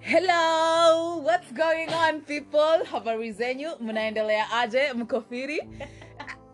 [0.00, 5.68] hello what's going on people habari zenyu mnaendelea aje mkofiri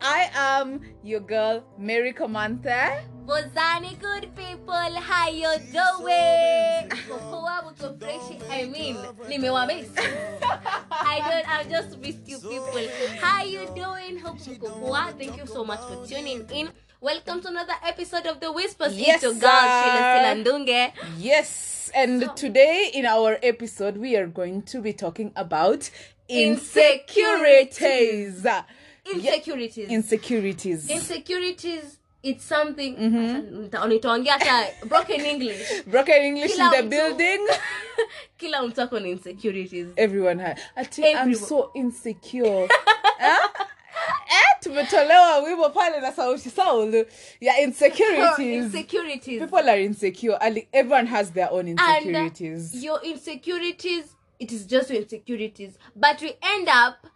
[0.01, 2.75] i am your girl mary comanthe
[3.27, 6.89] Bozani good people, how you doing?
[7.31, 8.97] Poa mko fresh, I mean,
[9.29, 9.87] nimewamiss.
[10.91, 12.89] I don't, I've just missed you people.
[13.21, 14.19] How you doing?
[14.19, 15.15] Hope mko poa.
[15.19, 16.69] Thank you so much for tuning in.
[17.03, 18.97] Welcome to another episode of The Whispers.
[18.97, 20.21] Yes, it's your girl, sir.
[20.21, 20.93] Sheila Ndunge.
[21.19, 22.33] yes and so.
[22.35, 25.91] today in our episode we are going to be talking about
[26.29, 28.47] insecurities
[29.05, 29.89] Insecurities.
[29.91, 35.83] insecurities Insecurities, it's something, Nita- nitaongea hata broken English.
[35.87, 37.41] broken english kila in the building
[38.39, 39.87] Kila mtu ako na insecurities.
[39.97, 42.69] everyone has ati i'm so insecure
[43.19, 43.37] eh?
[44.29, 47.07] Eh tumetolewa wimbo pale na sauti soul
[47.41, 48.65] ya insecurities.
[48.65, 49.41] Insecurities.
[49.41, 50.37] people are insecure.
[50.41, 52.85] And everyone has their own and insecurities.
[52.85, 54.05] your insecurities
[54.39, 55.79] it is just your insecurities.
[55.95, 57.07] But we end up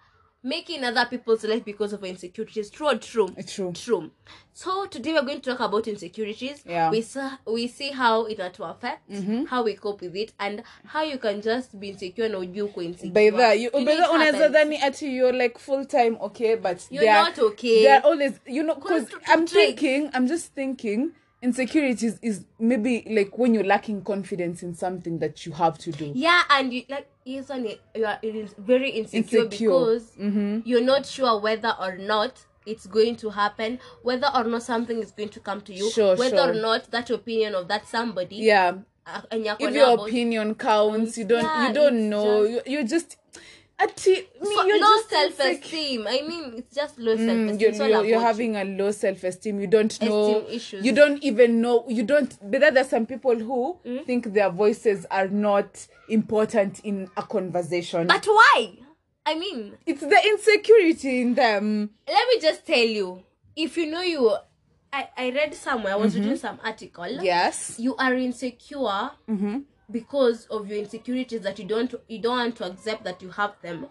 [0.42, 2.70] making other people's life because of insecurities.
[2.70, 3.28] True true?
[3.36, 3.72] Eh, true.
[3.72, 4.10] true.
[4.52, 6.62] So today we're going to talk about insecurities.
[6.64, 6.90] Yeah.
[6.90, 9.44] we see, we see how it to affect mm-hmm.
[9.44, 12.82] how we cope with it and how you can just be insecure na ujui uko
[12.82, 13.12] insecure.
[13.12, 17.12] By that you, by that unaweza dhani ati you're like full time okay but You're
[17.12, 17.82] not okay.
[17.82, 21.10] they're always you know because i'm thinking i'm just thinking
[21.42, 26.10] insecurities is maybe like when you're lacking confidence in something that you have to do
[26.14, 29.68] yeah and you like yes and you are it is very insecure, Insecure.
[29.70, 30.60] because Mm-hmm.
[30.64, 35.12] you're not sure whether or not it's going to happen whether or not something is
[35.12, 36.50] going to come to you Sure, whether sure.
[36.50, 38.72] or not that opinion of that somebody yeah
[39.06, 42.72] uh, and if your about- opinion counts you don't Yeah, you don't know just- you,
[42.72, 43.16] you're just
[43.78, 44.10] ati,
[44.40, 46.06] me, so you're low self-esteem.
[46.06, 47.60] I mean it's just low Mm, self-esteem.
[47.60, 49.60] You're, It's you're, you're having a low self-esteem.
[49.60, 50.38] You don't know.
[50.38, 50.84] Esteem issues.
[50.84, 51.84] you don't even know.
[51.88, 53.98] You don't but then there's some people who Hmm?
[54.06, 58.06] think their voices are not important in a conversation.
[58.06, 58.72] But why?
[59.26, 61.90] I mean it's the insecurity in them.
[62.08, 63.22] let me just tell you.
[63.56, 64.34] If you know you
[64.92, 66.22] i, I read somewhere i was Mm-hmm.
[66.22, 67.08] reading some article.
[67.22, 67.78] Yes.
[67.78, 69.58] You are insecure Mm-hmm.
[69.90, 73.54] Because of your insecurities that you don't you don't want to accept that you have
[73.62, 73.86] them.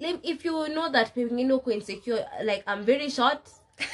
[0.00, 3.48] If you know that pengine uko insecure like i'm very short.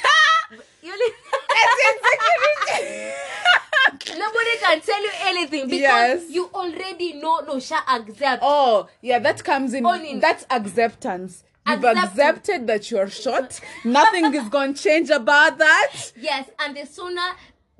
[4.17, 6.23] Nobody can tell you anything because Yes.
[6.29, 8.41] you already know no sha accept.
[8.43, 11.43] Oh yeah that comes in in- that's acceptance.
[11.67, 13.61] You've accepted that you're short.
[13.85, 16.11] Nothing is going to change about that.
[16.19, 17.21] Yes and the sooner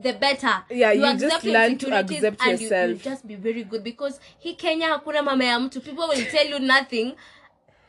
[0.01, 0.63] the better.
[0.69, 4.19] Yeah, you accept just learn to accept and you, you just be very good because
[4.39, 5.81] he kenya hakuna mama ya mtu.
[5.81, 7.15] People will tell you nothing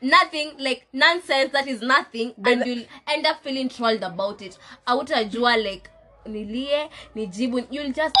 [0.01, 4.57] nothing like nonsense that is nothing and you'll end up feeling trolled about it.
[4.87, 5.89] Autajua like
[6.25, 7.61] nilie nijibu.
[7.71, 8.15] You'll just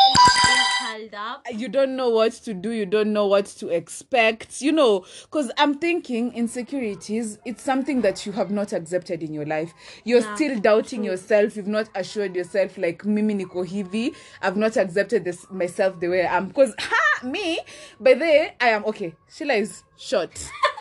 [0.79, 1.45] held up.
[1.51, 4.61] You don't know what to do you don't know what to expect.
[4.61, 9.45] You know because i'm thinking insecurities it's something that you have not accepted in your
[9.45, 9.73] life.
[10.03, 14.77] You're Yeah, still doubting yourself you've not assured yourself like mimi niko hivi i've not
[14.77, 16.47] accepted this myself the way i am.
[16.47, 17.59] Because ha me
[17.99, 20.31] by the way i am okay sheila is short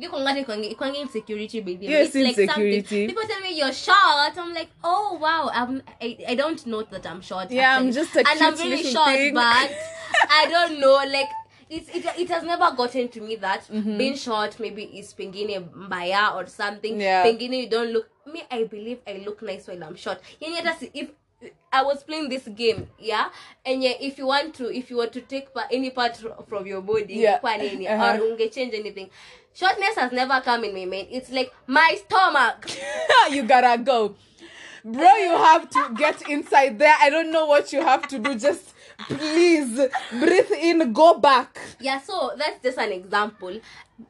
[0.00, 4.54] Ikongate ikwange- ikwange insecurity baby Yes, It's like something- people tell me you're short i'm
[4.54, 8.20] like oh wow I'm, I, I don't know that i'm short Yeah, I'm just a
[8.20, 9.34] and i'm very short thing.
[9.34, 9.70] but
[10.40, 11.28] i don't know like
[11.70, 13.98] it's, it, it has never gotten to me that Mm-hmm.
[13.98, 17.24] being short maybe is pengine mbaya or something Yeah.
[17.24, 20.90] pengine you don't look me i believe i look nice while i'm short hata si-
[20.94, 21.08] if
[21.70, 23.28] I was playing this game, yeah,
[23.64, 26.16] and yeah, if you want to, if you were to take any part
[26.48, 27.38] from your body, Yeah.
[27.58, 28.18] nini, Uh-huh.
[28.20, 29.08] or change anything,
[29.58, 31.08] shortness has never come in my mind.
[31.10, 32.70] It's like my stomach.
[33.30, 34.14] you gotta go
[34.84, 38.38] bro you have to get inside there i don't know what you have to do
[38.38, 38.72] just
[39.08, 39.78] please
[40.20, 43.60] breathe in go back yeah, so that's just an example.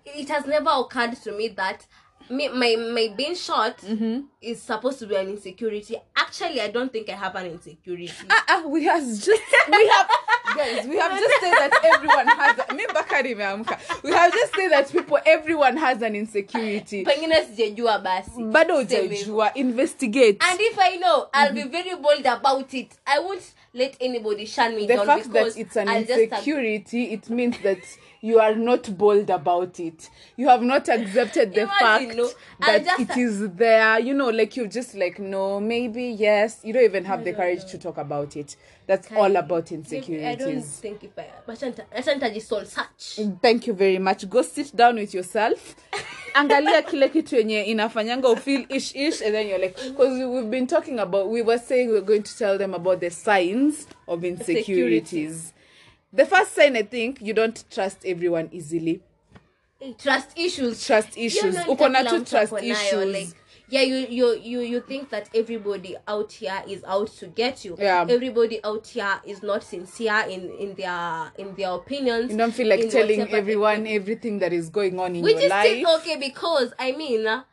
[0.05, 1.87] It has never occurred to me that
[2.31, 4.21] me, my my being short Mm-hmm.
[4.43, 5.97] is supposed to be an insecurity.
[6.17, 8.13] Actually, I don't think I have an insecurity.
[8.31, 9.29] Ah, ah, we have just
[9.71, 10.09] we have
[10.57, 14.69] guys we have just said that everyone has a, me Bakari we have just said
[14.71, 18.43] that people everyone has an insecurity Pengine sijajua basi.
[18.53, 22.93] bado hujajua investigate And if I know, I'll be very bold about it.
[23.07, 23.43] I won't
[23.75, 27.59] let anybody shun me the down fact because that it's an I'll insecurity it means
[27.63, 27.79] that
[28.21, 30.11] you are not bold about it.
[30.37, 32.29] You have not accepted the fact no,
[32.61, 33.99] that just- it is there.
[34.01, 36.61] You know like you're just like no maybe yes.
[36.65, 38.57] You don't even have the courage to talk about it.
[38.87, 43.27] That's all about insecurities I don't think if I acha nitajisol search.
[43.43, 44.29] thank you very much.
[44.29, 45.77] Go sit down with yourself.
[46.35, 50.67] Angalia kile kitu yenye inafanyanga ufeel ish ish and then you're like because we've been
[50.67, 55.53] talking about we were saying we're going to tell them about the signs of insecurities
[56.13, 59.03] the first sign i think you don't trust everyone easily.
[59.81, 60.85] Eh, trust issues.
[60.85, 61.55] Trust issues.
[61.67, 63.13] uko na tu trust issues.
[63.13, 63.29] like,
[63.69, 67.77] yeah you, you you you think that everybody out here is out to get you.
[67.79, 68.07] Yeah.
[68.09, 72.67] everybody out here is not sincere in in their in their opinions you don't feel
[72.67, 75.79] like telling whatever everyone everything that is going on in which your is life.
[75.79, 77.45] still okay because i mean uh,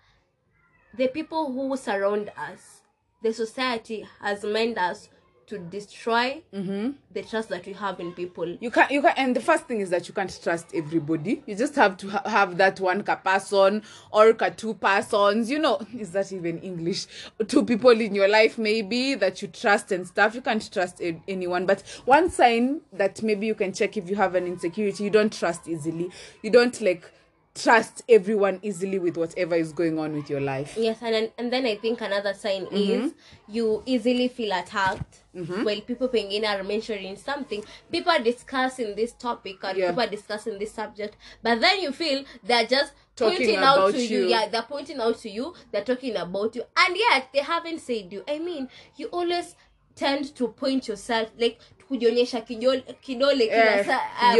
[0.97, 2.81] the people who surround us
[3.21, 5.09] the society has meant us
[5.47, 6.91] to destroy Mm-hmm.
[7.13, 8.47] the trust that we have in people.
[8.59, 11.43] You can't you can't and the first thing is that you can't trust everybody.
[11.45, 15.49] You just have to ha- have that one ka person or two persons.
[15.49, 17.07] You know is that even english?
[17.47, 20.35] Two people in your life maybe that you trust and stuff.
[20.35, 21.65] You can't trust a- anyone.
[21.65, 25.31] But one sign that maybe you can check if you have an insecurity you don't
[25.33, 26.09] trust easily.
[26.41, 27.11] You don't like
[27.55, 31.53] trust everyone easily with whatever is going on with your life yes and then, and
[31.53, 32.75] then i think another sign Mm-hmm.
[33.05, 33.13] is
[33.47, 39.63] you easily feel attacked when people pengine are mentioning something people are discussing this topic
[39.63, 39.89] or Yeah.
[39.91, 44.01] people are discussing this subject but then you feel they're just Talking pointing out to
[44.05, 44.19] you.
[44.23, 44.27] you.
[44.27, 48.11] yeah they're pointing out to you they're talking about you and yet they haven't said
[48.11, 48.67] you i mean
[48.97, 49.55] you always
[49.95, 54.35] tend to point yourself like kujionyesha kidole, kidole kila Eh, saa ah,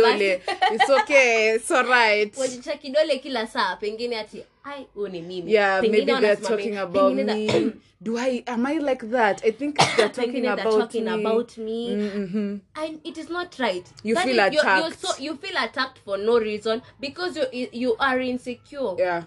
[0.74, 2.34] it's okay it's all right.
[2.38, 5.54] Kuonyesha kidole kila saa pengine ati ai huyu ni mimi.
[5.54, 9.44] Yeah Pengine maybe they're talking about pengine that- do i am i like that?
[9.46, 11.12] I think they're talking they're about talking me.
[11.14, 11.96] about me.
[11.96, 12.60] Mhm.
[12.76, 13.86] and it is not right.
[14.04, 17.68] You That feel is- you're- you're so, you feel attacked for no reason because you
[17.72, 18.96] you are insecure.
[19.00, 19.24] Yeah.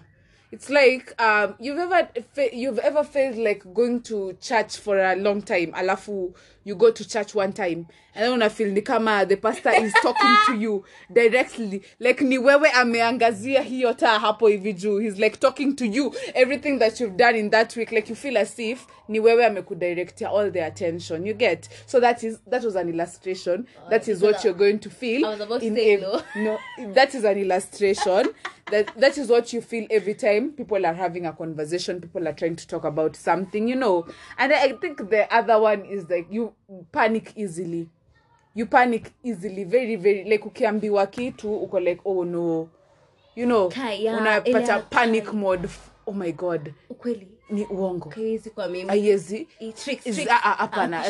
[0.51, 2.07] It's like um you've ever
[2.53, 6.33] you've ever felt like going to church for a long time alafu
[6.65, 9.93] you go to church one time and then una feel ni kama the pastor is
[10.01, 10.83] talking to you
[11.13, 16.15] directly like ni wewe ameangazia hiyo taa hapo hivi juu he's like talking to you
[16.33, 20.29] everything that you've done in that week like you feel as if ni wewe amekudirectia
[20.29, 21.69] all the attention you get?
[21.85, 23.65] So that is that was an illustration.
[23.85, 26.21] Oh, that is what you're going to feel I was about to in say no.
[26.35, 26.59] no
[26.93, 28.29] that is an illustration.
[28.71, 32.33] That that is what you feel every time people are having a conversation people are
[32.33, 34.05] trying to talk about something you know.
[34.37, 36.48] And i think the other one is like you
[36.91, 37.87] panic easily.
[38.55, 42.69] You panic easily very very like ukiambiwa kitu uko like oh no.
[43.35, 43.67] You know
[44.17, 45.33] unapata panic kaya.
[45.37, 45.69] mode
[46.05, 46.73] oh my god.
[46.89, 47.27] Ukweli.
[47.49, 48.09] Ni uongo.
[48.87, 49.47] Haiwezi
[50.41, 51.03] hapana.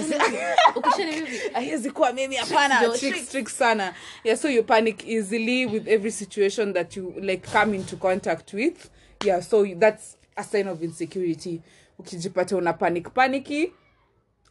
[1.93, 2.97] Kuwa mimi hapana.
[3.49, 3.93] sana.
[4.23, 8.89] Yeah so you panic easily with every situation that you like come into contact with.
[9.25, 11.61] Yeah so that's a sign of insecurity.
[11.99, 13.73] Ukijipata una panic panicky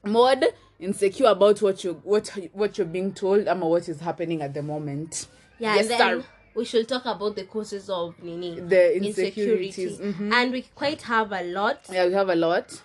[0.08, 0.44] mode
[0.80, 4.62] insecure about what you what what you're being told ama what is happening at the
[4.62, 5.26] moment.
[5.58, 6.24] Yeah yes then sir.
[6.54, 10.32] we should talk about the causes of nini The insecurities, mhm.
[10.32, 11.78] and we quite have a lot.
[11.92, 12.82] Yeah we have a lot.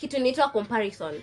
[0.00, 1.14] Kitu inaitwa comparison.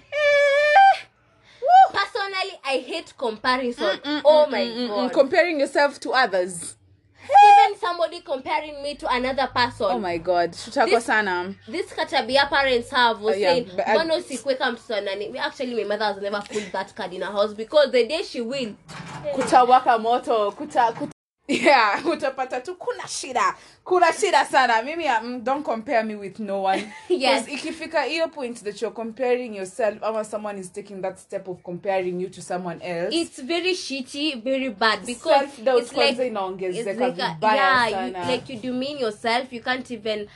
[1.93, 3.99] Personally i hate comparison.
[4.25, 5.11] Oh my Mm, god.
[5.13, 6.75] Comparing yourself to others.
[7.23, 7.54] Even
[7.95, 9.87] somebody comparing me to another person.
[9.89, 10.51] Oh my god.
[10.53, 11.55] This- sana.
[11.67, 16.21] this katabia parents have was Uh, yeah, saying mbona nani Me- actually my mother has
[16.21, 18.75] never pulled that card in her house because the day she will
[19.35, 21.14] kutawaka moto kuta, kuta
[21.47, 26.63] yeah utapata tu kuna shida kuna shida sana mimi um, don't compare me with no
[26.63, 27.47] one Yes.
[27.47, 32.21] ikifika hiyo point that you're comparing yourself ama someone is taking that step of comparing
[32.21, 35.47] you to someone else it's very shitty very bad because
[35.79, 38.25] it's like, inaongezeka like a- yeah, sana.
[38.25, 40.27] you, like you demean yourself you can't even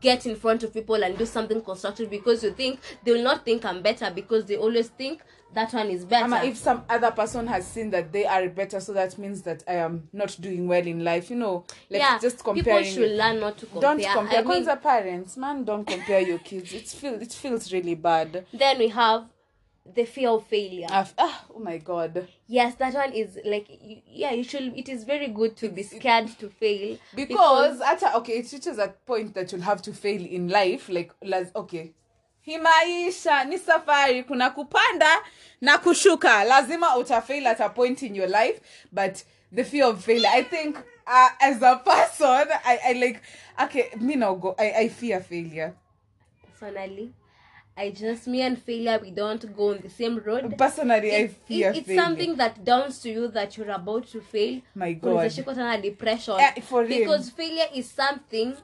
[0.00, 3.44] get in front of people and do something constructive because you think they will not
[3.44, 5.20] think i'm better because they always think
[5.54, 6.24] that one is better.
[6.24, 9.62] Ama if some other person has seen that they are better so that means that
[9.68, 13.10] i am not doing well in life you know like yeah just people comparing should
[13.10, 14.38] learn not to compare, don't compare.
[14.38, 16.72] I mean, parents man don't compare your kids.
[16.72, 18.46] It feels it feels really bad.
[18.52, 19.26] Then we have
[19.94, 20.86] the fear of failure.
[20.90, 22.28] Ah, oh my god.
[22.46, 23.66] Yes that one is like
[24.06, 28.34] yeah you should it is very good to be scared to fail because hata okay
[28.34, 31.12] it reaches a point that you'll have to fail in life like
[31.56, 31.92] okay
[32.46, 34.22] maisha ni safari.
[34.22, 35.22] Kuna kupanda
[35.60, 36.44] na kushuka.
[36.44, 38.60] Lazima utafail at a point in your life
[38.92, 40.30] but the fear of failure.
[40.32, 43.20] I think uh, as a person I, I like
[43.62, 45.74] okay me now go I, I fear failure.
[46.46, 47.12] Personally
[47.74, 50.54] i just me and failure we don't go on the same road.
[50.58, 52.02] Personally i fear it- it's failure.
[52.02, 54.60] something that downs to you that you're about to fail.
[54.74, 55.30] My God.
[55.82, 56.34] Depression.
[56.38, 56.98] Uh, for real.
[56.98, 58.54] because failure is something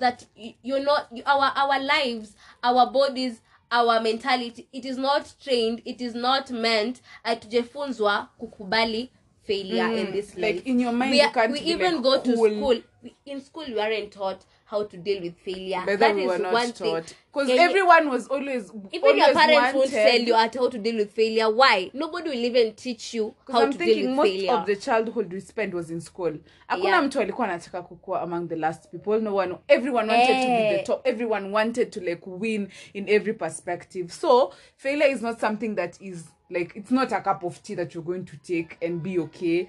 [0.00, 0.26] that
[0.62, 3.40] you're not you- our our lives our bodies
[3.70, 9.10] our mentality it is not trained it is not meant atujefunzwa kukubali
[9.42, 10.12] failure in mm.
[10.12, 12.50] this life like in your mind we, you can't we even like, go to cool.
[12.50, 15.82] school we, in school we weren't taught how to deal with failure.
[15.84, 17.02] But that we is were not one thing.
[17.32, 20.96] because everyone was always even always your parents won't tell you at how to deal
[20.96, 21.50] with failure.
[21.50, 21.90] Why?
[21.92, 24.52] Nobody will even teach you how I'm to deal thinking with most failure.
[24.52, 26.34] of the childhood we spent was in school.
[26.68, 27.02] Hakuna Yeah.
[27.04, 29.20] mtu alikuwa anataka kukua among the last people.
[29.20, 30.84] No one everyone wanted to be the Eh.
[30.84, 31.06] top.
[31.06, 34.12] Everyone wanted to like win in every perspective.
[34.12, 37.94] So failure is not something that is like it's not a cup of tea that
[37.94, 39.68] you're going to take and be okay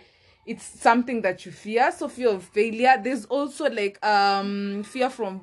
[0.51, 1.91] it's something that you fear.
[1.91, 2.99] So fear of failure.
[3.01, 5.41] There's also like um fear from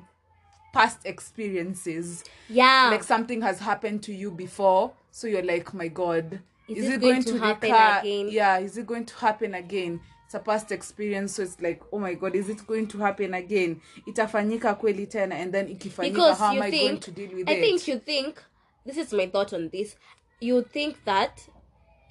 [0.71, 2.23] past experiences.
[2.47, 2.89] Yeah.
[2.91, 4.93] Like something has happened to you before.
[5.11, 8.29] So you're like my god Is it going to happen again?
[8.29, 9.99] yeah is it going to happen again?
[10.25, 11.33] It's a past experience.
[11.33, 13.81] So it's like oh my god is it going to happen again?
[14.07, 17.49] Itafanyika kweli tena and then ikifanyika because how am you i going to deal with
[17.49, 17.57] i it?
[17.57, 18.43] i think you think
[18.85, 19.95] this is my thought on this
[20.39, 21.41] you think that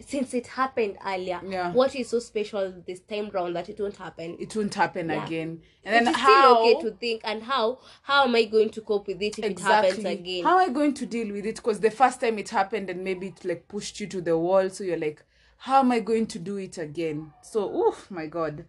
[0.07, 1.73] since it happened earlier Yeah.
[1.73, 5.25] what is so special this time round that it won't happen it won't happen Yeah.
[5.25, 8.45] again and it then is how still okay to think and how how am i
[8.45, 11.33] going to cope with it if it happens again How am I going to deal
[11.33, 11.57] with it?
[11.57, 14.71] Because the first time it happened and maybe it like pushed you to the wall,
[14.71, 15.23] so you're like,
[15.59, 17.33] how am I going to do it again?
[17.43, 18.64] So, oh my God,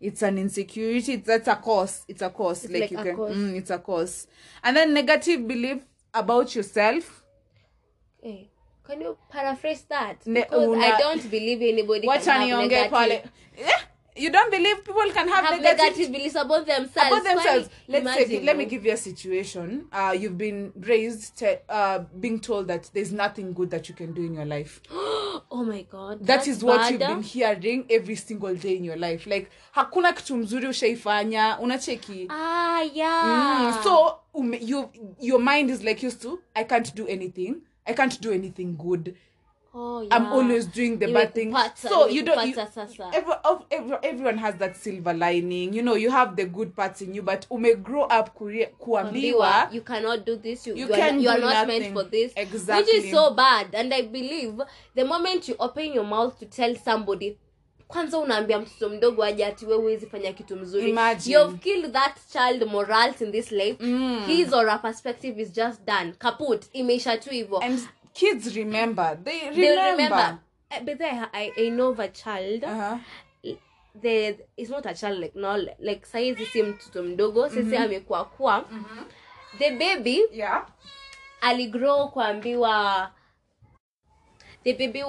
[0.00, 1.14] it's an insecurity.
[1.14, 2.04] It's, that's a cause.
[2.08, 2.64] It's a cause.
[2.64, 3.16] It's like, like you can.
[3.16, 4.26] Mm, it's a cause.
[4.62, 7.24] And then negative belief about yourself.
[8.22, 8.50] Hey,
[8.86, 10.26] can you paraphrase that?
[10.26, 13.22] Ne- because una- i don't believe anybody What can are have you negative, pale?
[13.58, 13.80] Yeah,
[14.16, 17.10] you don't believe people can have, have negative negative beliefs about themselves.
[17.10, 17.68] About themselves.
[17.68, 19.86] Kwani, Let's say, imagine, let me give you a situation.
[19.92, 24.12] Uh, you've been raised, te- uh, being told that there's nothing good that you can
[24.12, 24.80] do in your life.
[25.50, 29.26] oh my god that's is what you've been hearing every single day in your life.
[29.26, 32.26] Like hakuna kitu mzuri ushaifanya unacheki?
[32.30, 33.74] Ah yeah.
[33.76, 37.54] Mm, so um, you, your mind is like used to i can't do anything
[37.86, 39.14] i can't do anything good.
[39.76, 40.14] Oh, yeah.
[40.14, 41.52] i'm always doing the bad thing.
[41.74, 42.56] so you don't you,
[43.12, 45.72] every, of- every, everyone has that silver lining.
[45.72, 49.72] You know you have the good parts in you but ume grow up kuambiwa.
[49.72, 51.80] You cannot do this you, You you, are, can you are not nothing.
[51.80, 52.32] meant for this.
[52.36, 52.84] Exactly.
[52.84, 53.74] which is so bad.
[53.74, 54.60] And i believe
[54.94, 57.36] the moment you open your mouth to tell somebody
[57.88, 60.94] kwanza unaambia mtoto mdogo aje ati we huwezi fanya kitu mzuri.
[61.26, 63.84] You've killed that child morals in this life.
[63.84, 64.26] Mm.
[64.26, 66.12] his or her perspective is just done.
[66.18, 66.64] Kaput.
[66.72, 67.58] Imeisha tu hivyo.
[67.62, 67.80] And
[68.12, 69.18] kids remember.
[69.24, 70.38] They remember, remember.
[70.70, 72.64] Eh, but then I, I know of a child.
[72.64, 72.98] Uh-huh.
[74.02, 77.48] the it's not a child like no like saizi si mtoto mdogo.
[77.50, 78.64] Sisi amekuwa kuwa
[79.58, 80.66] the baby yeah.
[81.40, 83.10] aligrow kuambiwa
[84.64, 85.02] the baby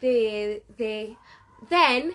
[0.00, 1.16] the the
[1.68, 2.12] then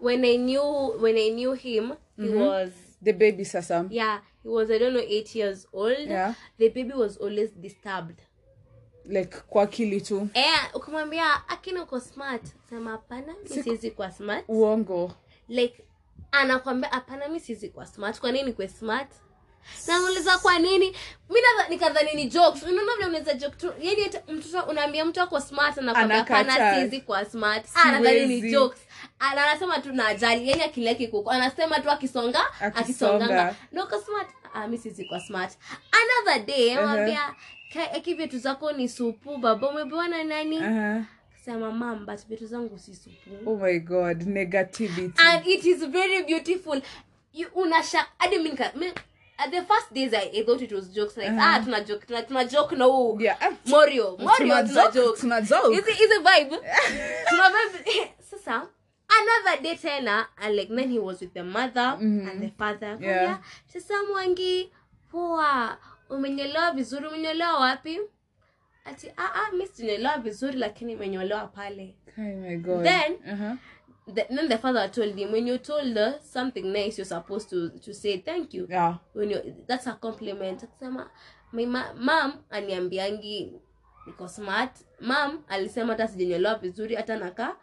[0.00, 2.70] when i knew when i knew him he was
[3.02, 3.86] the baby sasa.
[3.90, 5.98] Yeah he was i don't know eight years old.
[5.98, 6.34] Yeah.
[6.58, 8.22] the baby was always disturbed.
[9.04, 10.28] Like kwa akili tu.
[10.34, 12.42] Eh ukimwambia akina uko smart.
[12.70, 14.44] Sema hapana mi siwezi kuwa smart.
[14.48, 15.12] Uongo.
[15.48, 15.84] Like
[16.32, 18.20] anakwambia hapana mi siwezi kuwa smart.
[18.20, 19.12] Kwa nini kwe smart
[19.86, 20.96] namuuliza kwa nini?
[21.30, 22.62] Mi nikadhani ni jokes?
[22.62, 27.66] Unaona vile unaweza joke tu yani mtoto unaambia mtu ako smart anakwambia hapana siwezi smart.
[27.74, 28.80] Ah, anadhani ni jokes?
[29.18, 33.54] Ana- anasema tu na ajali yani akili yake kuko anasema tu akisonga akisonganga.
[33.72, 34.28] No kwa smart?
[34.54, 35.52] Ah, mi kuwa smart.
[35.92, 37.34] Another day anamwambia
[37.72, 40.58] uh eki vitu zako ni supu baba umepewa na nani?
[40.58, 41.02] Uh-huh.
[41.44, 43.50] sema mam but vitu zangu si supu.
[43.50, 45.12] Oh my god negativity.
[45.22, 46.82] And it is very beautiful.
[47.32, 48.38] You unasha hadi
[48.74, 48.92] mi-
[49.44, 52.22] at the first days I, I thought it was jokes like ah tuna joke tuna,
[52.22, 53.36] tuna joke na huu yeah.
[53.40, 55.20] Ah, morio morio tuna tuna joke, joke.
[55.20, 55.74] tuna joke.
[55.74, 56.56] hizi hizi vibe?
[57.30, 58.12] Tuna vibe.
[58.30, 58.68] Sasa
[59.20, 62.96] another day tena and like then he was with the mother and the father.
[63.00, 63.22] Yeah.
[63.22, 63.38] yeah.
[63.66, 64.70] sasa mwangi
[65.10, 65.78] poa.
[66.10, 68.00] Umenyolewa vizuri umenyolewa wapi?
[68.84, 71.94] Ati ah ah mimi sijanyolewa vizuri lakini imenyolewa pale.
[72.18, 72.82] Oh my god.
[72.84, 73.56] Then- uh-huh.
[74.06, 77.68] The, then the father told him when you told her something nice you're supposed to
[77.68, 78.66] to say thank you.
[78.70, 78.94] Yeah.
[79.14, 80.62] When you that's a compliment.
[80.64, 81.06] Akasema
[81.52, 83.52] my ma, mam aniambiangi
[84.06, 84.70] niko smart.
[85.00, 87.56] Mam alisema hata sijanyolewa vizuri hata naka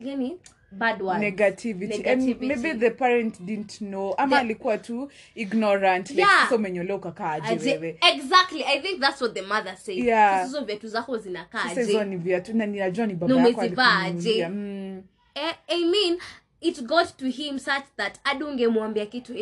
[0.00, 0.38] yani
[0.72, 1.20] bad word.
[1.20, 2.04] Negativity.
[2.08, 6.42] and maybe the parent didn't know ama The- alikuwa tu ignorant like Yeah.
[6.44, 7.98] sasa umenyolewa ukakaaje wewe?
[8.14, 8.64] Exactly.
[8.64, 9.98] I think that's what the mother said.
[9.98, 10.44] Yeah.
[10.44, 11.68] Hizo viatu zako zinakaaje?
[11.68, 14.48] Sasa hizo ni viatu na ninajua ni baba yako alikununulia.
[14.48, 15.02] mm.
[15.34, 16.18] Eh, i mean
[16.60, 19.34] it got to him such that hadi ungemwambia kitu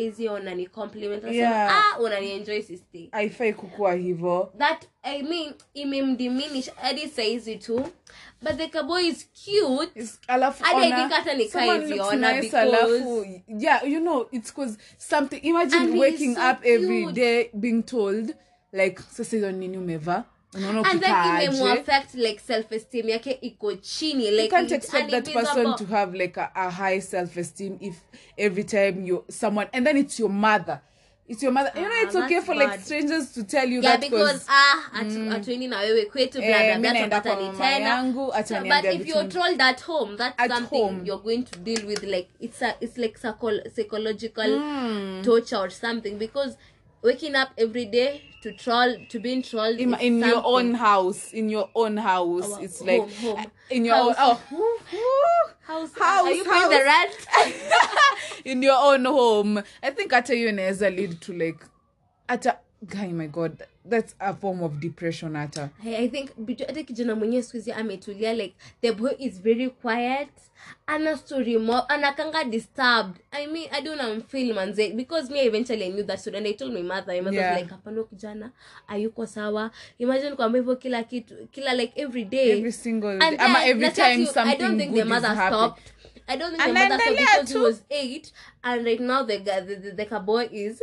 [0.55, 1.93] ni compliment Anasema, Yeah.
[1.95, 4.53] ah unanienjoy sisti haifai kukua hivo.
[4.57, 7.85] That i mean imemdiminish hadi saizi tu.
[8.41, 10.03] But the kaboy is cute.
[10.27, 13.99] Alafu Hadi I think hata nikaa someone hivi looks ona nice, because- alafu yeah you
[13.99, 18.35] know it's cause something imagine And waking so up every day being told
[18.71, 25.11] like sasa hizo nini umevaa imemuaffect like self esteem yake iko chini you can't expect
[25.11, 25.77] that person univisible.
[25.77, 27.95] to have like a, a high self-esteem if
[28.37, 30.81] every time you someone and then it's your mother.
[31.31, 31.71] It's your mother.
[31.75, 34.45] You know Ah, it's okay that's for like strangers to tell you yeah that because
[34.49, 37.65] ah atu- atuendi na wewe kwetu Eh, brother mi that's naenda what kwa atani mama
[37.65, 41.01] tena yangu, So, but if you're told at home that's At something home.
[41.05, 44.59] you're going to deal with like it's a it's like psycho- psychological
[45.23, 46.57] torture or something because
[47.01, 51.49] waking up every day to troll to being trolled in, in your own house in
[51.49, 53.39] your own house Our it's like home, home.
[53.39, 54.15] Uh, in your House.
[54.19, 57.27] own oh house, House, are you paying the rent
[58.45, 59.57] in your own home.
[59.83, 61.65] I think hata hiyo inaweza lead to like
[62.27, 66.29] hata guy my god that's a form of depression hata I, I think
[66.67, 70.29] hata kijana mwenyewe skuhizi ametulia like the boy is very quiet.
[70.87, 73.15] Ana story mo anakanga disturbed.
[73.31, 74.89] I mean i don't know feel manze.
[74.95, 77.13] Because me eventually i knew that story and i told my mother.
[77.13, 77.53] My mother Yeah.
[77.53, 78.51] was like hapana kijana
[78.87, 79.71] ayuko sawa?
[79.99, 82.51] Imagine kwamba hivyo kila kitu kila like every day.
[82.51, 83.45] Every single and day.
[83.45, 85.93] Ama every time you, I don't think good the mother stopped.
[86.27, 87.59] I don't think the mother stopped because too.
[87.59, 88.31] he was eight,
[88.63, 90.81] and right now the the, the, the boy is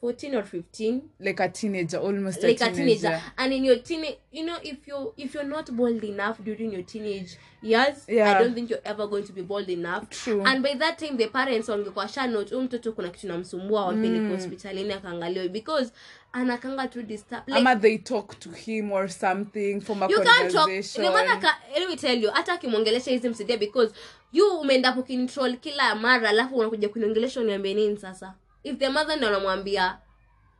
[0.00, 3.00] fourteen or fifteen, like a teenager almost like a a teenager.
[3.08, 6.72] teenager And in your teenage, you know, if you if you're not bold enough during
[6.72, 8.30] your teenage years, Yeah.
[8.30, 10.08] I don't think you're ever going to be bold enough.
[10.10, 10.42] True.
[10.46, 14.92] And by that time, the parents wangekuwa shanot huyu mtoto kuna kitu namsumbua wampeleke hospitalini
[14.92, 15.92] akaangaliwe because
[16.32, 20.52] anakanga tu disturb like, ama they talk to him or something from a you can't
[20.52, 20.68] talk
[21.40, 23.94] ka- let me tell you hata akimwongelesha hizi msidia because
[24.32, 29.28] you umeenda kucontrol kila mara alafu unakuja kuniongelesha uniambie nini sasa if the mother ndo
[29.28, 29.98] anamwambia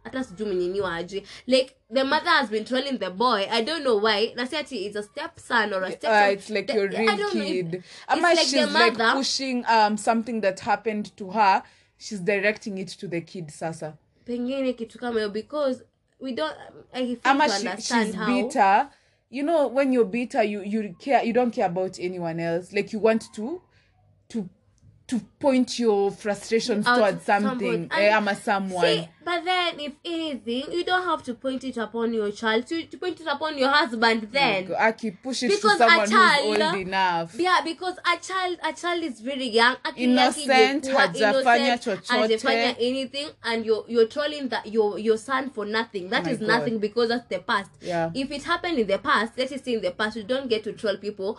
[0.04, 1.22] hata sijui mwenyeniwa aje.
[1.46, 3.46] Like the mother has been trolling the boy.
[3.50, 4.32] I don't know why.
[4.36, 7.82] Nasi ati it's a step son or a step uh, it's like your real kid.
[8.08, 11.62] Ama like she's mother, like pushing um something that happened to her.
[11.98, 13.98] She's directing it to the kid sasa.
[14.24, 15.82] Pengine kitu kama because
[16.20, 16.56] we don't
[16.92, 18.88] i feel ama to she, understand she's how bitter.
[19.30, 22.72] You know when you're bitter you you care you don't care about anyone else.
[22.72, 23.62] Like you want to
[25.10, 29.92] to point your frustrations Out towards to something eh, ama someone See, but then if
[30.04, 32.66] anything, you don't have to point it upon your child.
[32.68, 34.70] To, to point it upon your husband then.
[34.78, 38.58] aki push it Because to a someone child- who's old enough Yeah, because a child
[38.62, 39.76] a child is very young.
[39.96, 42.06] Innocent, hajafanya chochote.
[42.06, 46.08] hajafanya anything and you're you're trolling that your your son for nothing.
[46.10, 46.48] That my is God.
[46.48, 47.70] nothing because that's the past.
[47.80, 48.10] Yeah.
[48.14, 50.16] If it happened in the past, let it stay in the past.
[50.16, 51.38] You don't get to troll people.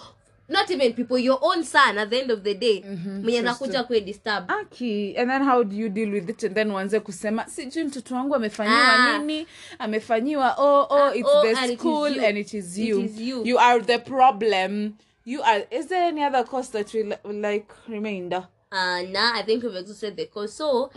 [0.51, 2.83] Not even people, your own son at the end of the day.
[3.21, 4.51] Mwenye anakuja kwe disturb.
[4.51, 8.15] aki and then how do you deal with it and then uanze kusema sijui mtoto
[8.15, 9.17] wangu amefanyiwa Ah.
[9.17, 9.47] nini
[9.79, 12.25] amefanyiwa oh oh it's oh, the and it school you.
[12.25, 13.43] and it is It is you.
[13.45, 14.93] you are the problem
[15.25, 19.43] you are is there any other cause that will, will like remainder Uh nah I
[19.43, 20.53] think we've exhausted the cause.
[20.53, 20.91] So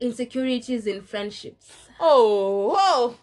[0.00, 1.66] insecurities in friendships.
[2.00, 3.14] oh oh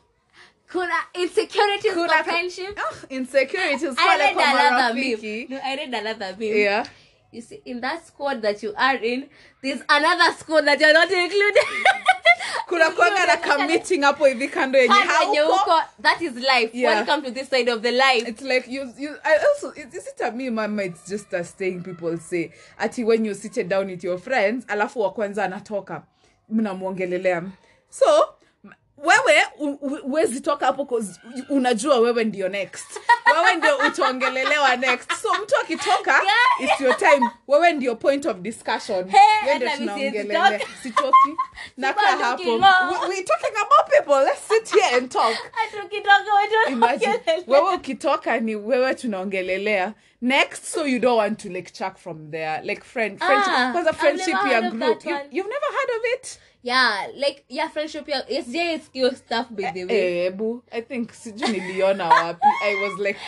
[0.71, 2.77] Kuna insecurities Kuna- for friendship.
[2.79, 5.45] oh, insecurities I read another meme.
[5.49, 6.57] No, I read another meme.
[6.57, 6.85] yeah
[7.31, 9.29] You see, in that squad that you are in,
[9.61, 11.63] there's another squad that you're not included.
[12.67, 16.69] kuna kuanga na kamiting hapo hivi kando yenye hauko That is life.
[16.73, 16.95] Yeah.
[16.95, 18.27] Welcome to this side of the life.
[18.27, 21.43] it's like you you i also is, is it a me mama it's just a
[21.43, 26.03] saying people say ati when you sit down with your friends alafu wa kwanza anatoka
[26.49, 27.43] mnamwongelelea
[27.89, 28.35] so
[28.97, 29.43] wewe
[30.01, 31.01] huwezi toka hapo
[31.49, 32.99] unajua wewe ndio next.
[33.33, 35.13] Wewe ndio utaongelelewa next.
[35.13, 36.21] So mtu akitoka
[36.59, 37.29] it's your time.
[37.47, 39.09] Wewe ndio point of discussion.
[39.09, 40.59] Hey, ndio tunaongelelea.
[40.83, 41.35] sitoki.
[41.77, 42.43] Nakaa hapo.
[42.43, 44.23] we, we talking about people.
[44.25, 45.37] Let's sit here and talk.
[46.69, 47.19] Imagine.
[47.47, 49.93] Wewe ukitoka ni wewe tunaongelelea.
[50.21, 52.61] Next so you don't want to like chuck from there.
[52.63, 53.53] Like friend friendship.
[53.55, 55.05] Ah, kwanza friendship ya group.
[55.05, 58.07] you, you've never heard of it Yeah, like yeah, friendship.
[58.07, 60.25] Yeah, it's JSQ stuff by the way.
[60.25, 63.19] eh bu i think siju niliona wapi i was like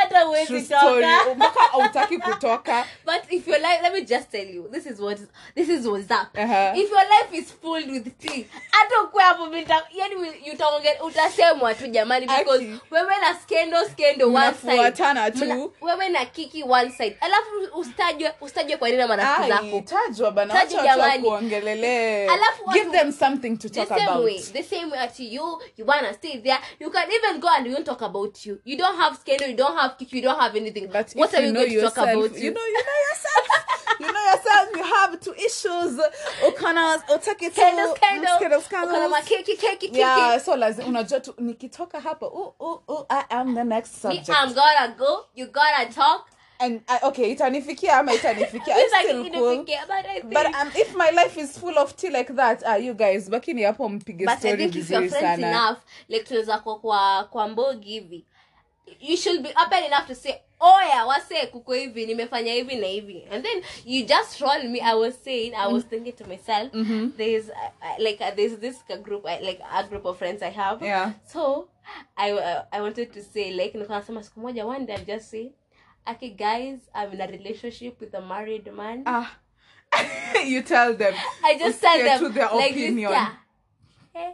[0.00, 1.34] hata huwezi toka.
[1.36, 5.18] mpaka hautaki kutoka But if your life, let me just tell you, this is what
[5.54, 6.28] this is what's up.
[6.36, 6.72] Uh-huh.
[6.76, 10.14] If your life is full with tea, hata ukwe hapo mita, yani
[10.52, 12.80] utaonge utasemwa tu jamani because Aki.
[12.90, 14.92] wewe na skendo skendo one side.
[15.32, 15.44] Tu.
[15.44, 17.16] Mna- Wewe na kiki one side.
[17.20, 19.80] Alafu ustajwe ustajwe kwa nini na marafiki zako.
[19.80, 21.34] tajwa bana wacha watu.
[22.30, 25.60] Alafu give them something to The talk same about way, the same way at you,
[25.76, 26.58] you wanna stay there.
[26.78, 28.60] You can even go and we won't talk about you.
[28.64, 30.88] You don't have scandal, you don't have kick, you don't have anything.
[30.92, 32.44] But what are you know going to yourself, talk about you?
[32.44, 33.46] you know, you know yourself.
[34.00, 34.68] you know yourself.
[34.76, 36.00] You have two issues.
[36.48, 38.60] Ukana utaki Scandal, scandal.
[38.60, 39.98] scandal, makeki, keki, keki.
[39.98, 44.16] Yeah, so lazima unajua tu nikitoka hapa, ooh, ooh, ooh, I am the next Me,
[44.16, 44.30] subject.
[44.30, 45.24] I'm gonna go.
[45.34, 46.30] You gotta talk.
[46.60, 48.76] And uh, okay itanifikia ama itanifikia?
[48.92, 49.64] Like, cool.
[49.64, 52.76] but I think- but um, if my life is full of tea like that uh,
[52.86, 55.48] you guys bakini hapo mpige but I think if you're friends sana.
[55.50, 58.24] enough like tunaweza kwa kwa kwa mbogi hivi
[59.00, 63.26] you should be open enough to say oya wase kuko hivi nimefanya hivi na hivi.
[63.32, 66.72] And then you just roll me i was saying i was thinking to myself
[67.16, 70.50] there's uh, uh, like uh, there's this group uh, like a group of friends i
[70.50, 70.86] have.
[70.86, 71.12] Yeah.
[71.32, 71.68] so
[72.16, 75.50] i uh, i wanted to say like nikasema siku moja one day i'll just say
[76.08, 79.36] okay guys i'm in a relationship with a married man ah
[80.44, 83.10] you tell them I just tell them to their like opinion.
[83.10, 83.32] this, yeah.
[84.14, 84.32] Eh,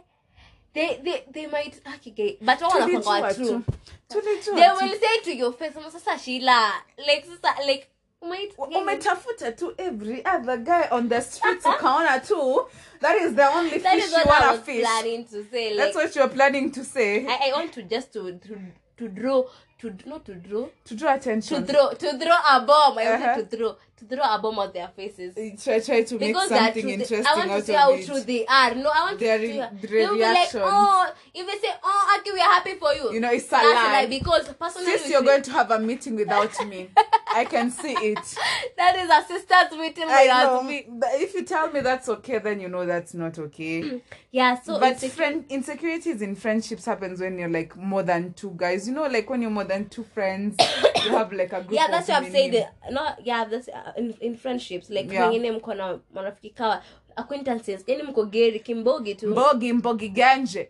[0.73, 3.63] They they they might okay, gay, but all Tulijua wanakuanga tu.
[4.09, 4.55] true.
[4.55, 6.73] They will say to your face, "Mama, sasa Sheila,
[7.07, 7.89] like sasa like
[8.21, 12.67] umetafuta tu every other guy on the streets ukaona tu
[12.99, 15.69] that is the only that fish you wanna fish planning to say.
[15.69, 18.59] Like that's what you're planning to say I, I want to just to to
[18.97, 19.45] to draw
[19.79, 22.97] to not to draw to draw to attention throw to throw a bomb.
[22.97, 23.35] I Uh-huh.
[23.41, 25.33] to throw to throw a bomb at their faces.
[25.63, 28.21] try try to make because are something interesting I want to see how of true
[28.21, 28.75] they are.
[28.75, 29.57] No, I want Their to see.
[29.57, 33.13] their will be like, oh, if they say, oh, okay, we are happy for you.
[33.13, 34.05] You know, it's a lie.
[34.07, 36.89] because personally, Sis, you're going to have a meeting without me.
[37.33, 38.35] I can see it.
[38.77, 40.85] that is a sister's meeting without me.
[40.89, 44.01] But if you tell me that's okay, then you know that's not okay.
[44.29, 48.87] Yeah, so but friend insecurities in friendships happens when you're like more than two guys.
[48.87, 50.55] You know, like when you're more than two friends,
[51.05, 51.71] you have like a group.
[51.71, 52.63] yeah, that's what I'm saying.
[52.91, 55.23] No, yeah, that's uh, in, in friendships like Yeah.
[55.29, 56.83] wengine mko na marafiki kawa
[57.15, 59.27] acquaintances, yani mko geri kimbogi tu.
[59.29, 60.69] Mbogi mbogi ganje.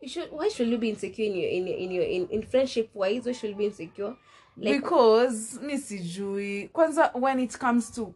[0.00, 2.42] You should why should you be insecure in your in your in your in, in
[2.42, 3.26] friendship wise?
[3.28, 4.16] Why should you be insecure?
[4.56, 8.14] Like because mi sijui kwanza when it comes to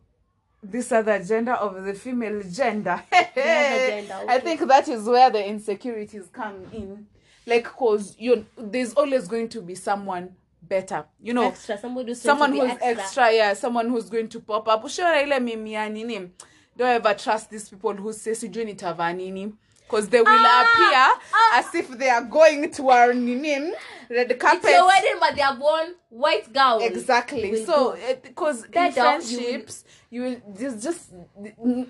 [0.70, 3.02] this other gender of the female gender
[3.35, 7.06] gender, i think that is where the insecurities come in
[7.46, 10.28] like cause you there's always going to be someone
[10.62, 11.04] better.
[11.22, 13.32] You know extra someone who's extra.
[13.32, 14.84] yeah someone who's going to pop up.
[14.84, 16.30] Ushona ile mimi ya nini?
[16.76, 19.52] Don't ever trust these people who say sijui nitavaa nini.
[19.86, 21.58] Because they will Ah, appear ah.
[21.58, 23.72] as if they are going to our nini?
[24.08, 26.80] Red carpet It's your wedding, but they have worn white gown.
[26.82, 27.64] exactly.
[27.64, 31.00] So because in dog, you will- friendships you will just just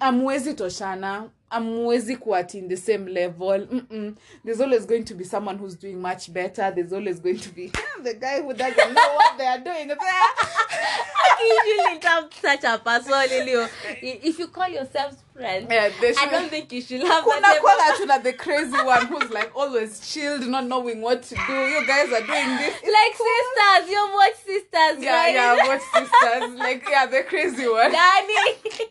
[0.00, 3.66] amwezi toshana amwezi kuat in the same level.
[3.66, 4.16] Mm-mm.
[4.44, 6.72] there's always going to be someone who's doing much better.
[6.74, 9.88] There's always going to be the guy who doesn't know what they are doing.
[9.88, 11.36] There ah.
[11.40, 13.12] you usually have such a person.
[14.02, 17.96] If you call yourselves friends, yeah, they I don't think you should have kuna kwala
[17.96, 21.52] tuna the crazy one who's like always chilled not knowing what to do.
[21.52, 22.74] You guys are doing this.
[22.82, 25.34] Like sisters, you watch sisters, yeah right?
[25.34, 26.58] yeah what sisters.
[26.58, 27.92] Like yeah the crazy one.
[27.92, 28.34] Danny,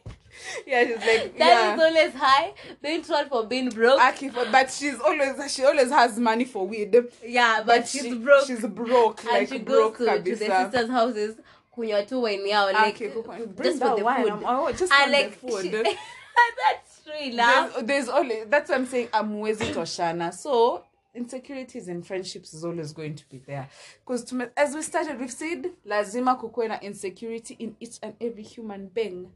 [0.67, 2.53] yeah she's like that yeah is always high.
[2.81, 3.99] Being trolled for being broke.
[3.99, 6.95] Aki, for- but she's always she always has money for weed.
[7.25, 8.47] yeah, but, But she's she- broke.
[8.47, 11.35] She's broke, and like she goes broke to, to the sisters' houses.
[11.75, 14.23] Kunywa tu wine yao, like Aki, kuku- bring just for that the wine.
[14.23, 14.31] food.
[14.31, 15.61] I'm- oh, just and for like the food.
[15.63, 15.69] she-
[16.63, 17.73] that's true enough.
[17.73, 19.09] there's, there's always that's what I'm saying.
[19.13, 20.33] I'm Amwezi toshana.
[20.33, 20.83] So
[21.15, 23.67] insecurities in friendships is always going to be there
[24.05, 28.87] because as we started, we've said lazima kukuwe na insecurity in each and every human
[28.87, 29.31] being.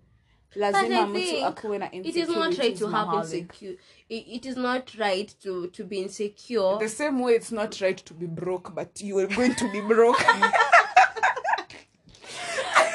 [0.55, 3.75] But Lazima mtu akuwe na it is not right to have insecure.
[4.09, 6.77] It, it is not right to to be insecure.
[6.79, 9.81] The same way it's not right to be broke, but you are going to be
[9.81, 10.17] broke.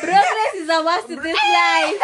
[0.01, 2.03] Progress is a must in this life.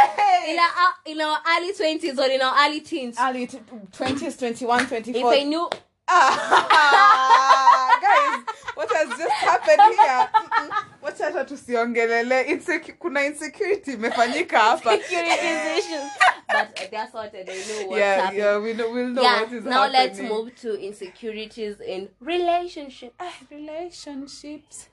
[0.48, 3.16] In our in our early twenties or in our early teens.
[3.20, 3.58] early t-
[3.92, 5.70] 20s 21 If 24 I knew
[6.08, 8.42] Ah, guys
[8.74, 10.28] what has just happened here?
[11.02, 12.42] Wacha hata tusiongelele.
[12.44, 14.98] Insecu- kuna insecurity imefanyika hapa.
[16.46, 17.48] But they're sorted.
[17.48, 18.40] I know what's yeah happening.
[18.40, 23.14] yeah we know we'll know yeah, what is now let's move to insecurities in relationships.
[23.18, 24.88] Ah, relationships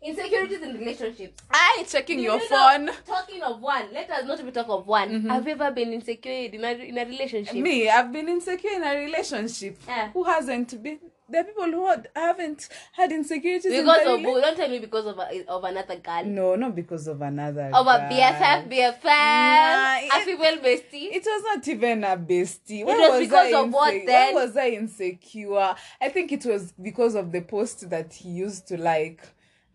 [0.00, 1.42] Insecurities in relationships.
[1.50, 4.68] I checking Do your you know- phone talking of one, let us not be talk
[4.68, 5.10] of one.
[5.10, 5.28] Mm-hmm.
[5.28, 7.54] Have you ever been insecure in a, in a relationship?
[7.56, 10.10] me I've been insecure in a relationship Yeah.
[10.12, 14.40] who hasn't been there are people who had, haven't had insecurities Because their of rela-
[14.40, 16.24] Don't tell me because of a, of another girl.
[16.24, 18.08] no not because of another Of a guy.
[18.10, 21.12] BFF, BFF, Nah, a it- female bestie.
[21.16, 22.82] It was not even a bestie.
[22.84, 24.34] Why was was because I of what then?
[24.34, 25.74] Why was I insecure?
[26.00, 29.20] I think it was because of the post that he used to like.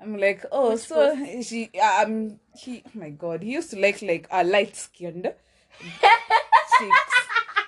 [0.04, 4.02] I'm like, oh, Which so she, um, he, oh my god, he used to like
[4.02, 5.24] like a light skinned
[5.80, 7.14] chicks.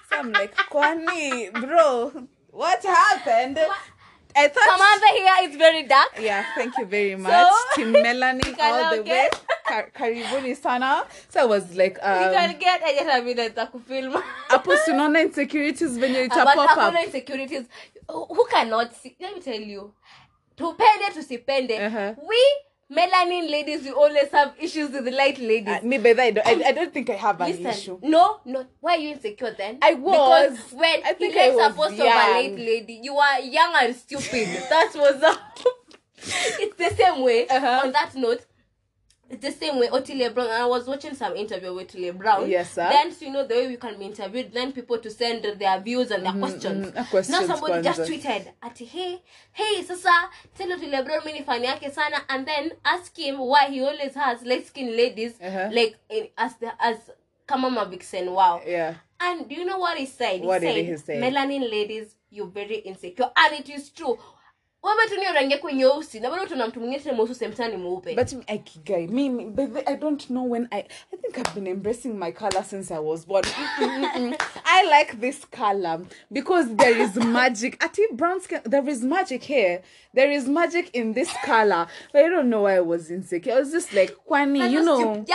[0.10, 3.58] So I'm like, Kwani, bro, what happened?
[4.38, 4.64] I thought.
[4.78, 6.10] Samantha here is very dark.
[6.20, 7.48] Yeah, thank you very much.
[7.76, 9.08] Team Melanin all the way.
[9.08, 11.06] get- Kar- Karibuni sana.
[11.30, 14.22] So I was like, you um, can get I just have it kufilm.
[14.50, 17.66] hapo tunaona insecurities venye ita But pop up insecurities.
[18.08, 19.16] Who who cannot see?
[19.20, 19.94] Let me tell you.
[20.56, 21.78] Tupende tusipende.
[21.86, 22.16] Uh-huh.
[22.28, 22.38] We
[22.90, 26.48] melanin ladies we always have issues with the light ladies Uh, me, but I don't,
[26.48, 28.00] I, I don't think I have an Listen, issue.
[28.04, 28.66] no, no.
[28.80, 29.80] Why are you insecure then?
[29.82, 30.52] I was.
[30.52, 33.74] Because when I think I was supposed to have a late lady, you are young
[33.82, 34.48] and stupid.
[34.70, 35.40] that was up.
[36.18, 37.48] it's the same way.
[37.48, 37.82] Uh-huh.
[37.86, 38.46] On that note,
[39.30, 40.50] it's the same way Otile Brown.
[40.52, 42.50] I was watching some interview with Otile Brown.
[42.50, 42.88] Yes, sir.
[42.90, 45.80] Then so you know the way we can be interviewed, then people to send their
[45.82, 46.92] views and their questions.
[46.92, 51.46] mm, questions now somebody just tweeted at hey, hey, sasa tell Otile Brown mimi ni
[51.46, 55.70] fan yake sana, and then ask him why he always has light skinned ladies Uh-huh.
[55.74, 56.98] like in, as the as
[57.48, 58.96] kama mavixen wow Yeah.
[59.20, 61.22] and do you know what he said What he did said he say?
[61.22, 64.18] melanin ladies you're very insecure and it is true
[64.86, 68.16] wewe tu ni rangi yako nyeusi na bado tuna mtu mwingine tena mweusi semtani mweupe
[68.16, 69.26] But I guy, me,
[69.86, 70.86] I don't know when I.
[71.14, 73.44] I think I've been embracing my color since I was born.
[74.66, 77.78] I like this color because there is magic.
[77.84, 79.82] At brown skin, there is magic here.
[80.14, 81.88] There is magic in this color.
[82.14, 83.54] But I don't know why I was insecure.
[83.54, 85.00] I was just like, Kwani, you know.
[85.00, 85.26] young and,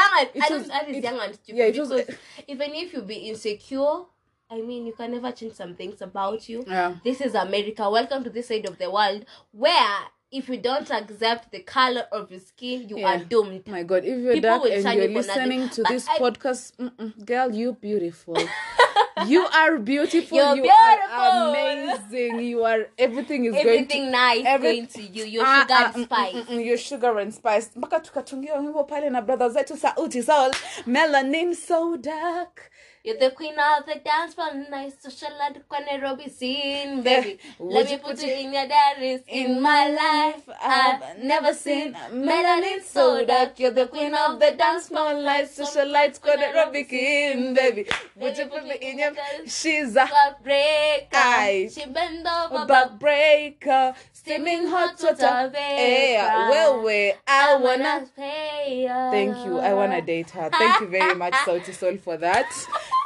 [0.43, 4.05] I was- young and stupid yeah, it was- because even if you be insecure
[4.51, 6.65] I mean, you can never change some things about you.
[6.67, 6.95] Yeah.
[7.05, 7.89] This is America.
[7.89, 9.99] Welcome to this side of the world where
[10.33, 13.15] if you don't accept the color of your skin, you Yeah.
[13.21, 13.67] are doomed.
[13.69, 17.53] My God, if you're People dark and you're listening to But this I- podcast, girl,
[17.55, 18.37] you beautiful.
[19.27, 20.37] you are beautiful.
[20.39, 22.41] You're you are amazing.
[22.41, 25.25] You are everything is going to nice every- going to you.
[25.27, 26.35] Your Ah, sugar ah, and mm, spice.
[26.35, 30.51] mm, mm, your sugar and spice mpaka tukatungiwa wimbo pale na brother zetu sauti Soul,
[30.87, 32.71] melanin so dark
[33.03, 35.57] You're the queen of the dance floor, nice social at
[35.91, 37.39] Nairobi scene, baby.
[37.59, 39.23] Let me put you in your diaries.
[39.27, 43.59] In my life, I've never seen melanin so dark.
[43.59, 47.87] You're the queen of the dance floor, lights social lights got Nairobi king baby.
[48.17, 49.13] Would you put me in your
[49.47, 51.71] she's a breaker.
[51.71, 53.95] She bend over, back breaker.
[54.13, 55.51] steaming hot water.
[55.55, 59.59] yeah well we I wanna thank you.
[59.59, 60.51] I wanna date her.
[60.51, 62.45] Thank you very much Sauti Sol for that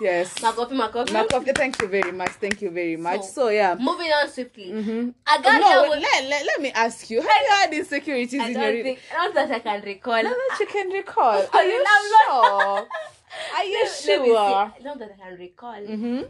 [0.01, 1.11] yes Makofi, makofi.
[1.13, 2.31] Makofi, thank you very much.
[2.31, 3.23] Thank you very much.
[3.23, 3.75] So, So, yeah.
[3.79, 4.71] Moving on swiftly.
[4.73, 5.11] Mm-hmm.
[5.27, 7.21] I got no, with- let, let, let me ask you.
[7.21, 10.23] Have you had insecurities I in your think, not that I can recall.
[10.23, 11.47] Now that you can recall.
[11.53, 12.89] are you sure?
[13.57, 14.73] Are you Let sure?
[14.79, 14.85] see.
[14.85, 15.75] Not that I can recall.
[15.83, 16.23] Mm-hmm.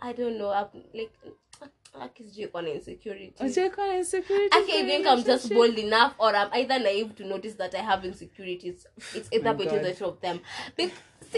[0.00, 0.50] I don't know.
[0.50, 1.12] I'm like,
[1.98, 3.34] like is Jake on insecurity?
[3.36, 4.14] Call insecurities?
[4.14, 7.78] Okay, I think I'm just bold enough, or I'm either naive to notice that I
[7.82, 8.86] have insecurities.
[9.14, 10.40] It's either between the two of them.
[10.76, 10.90] See,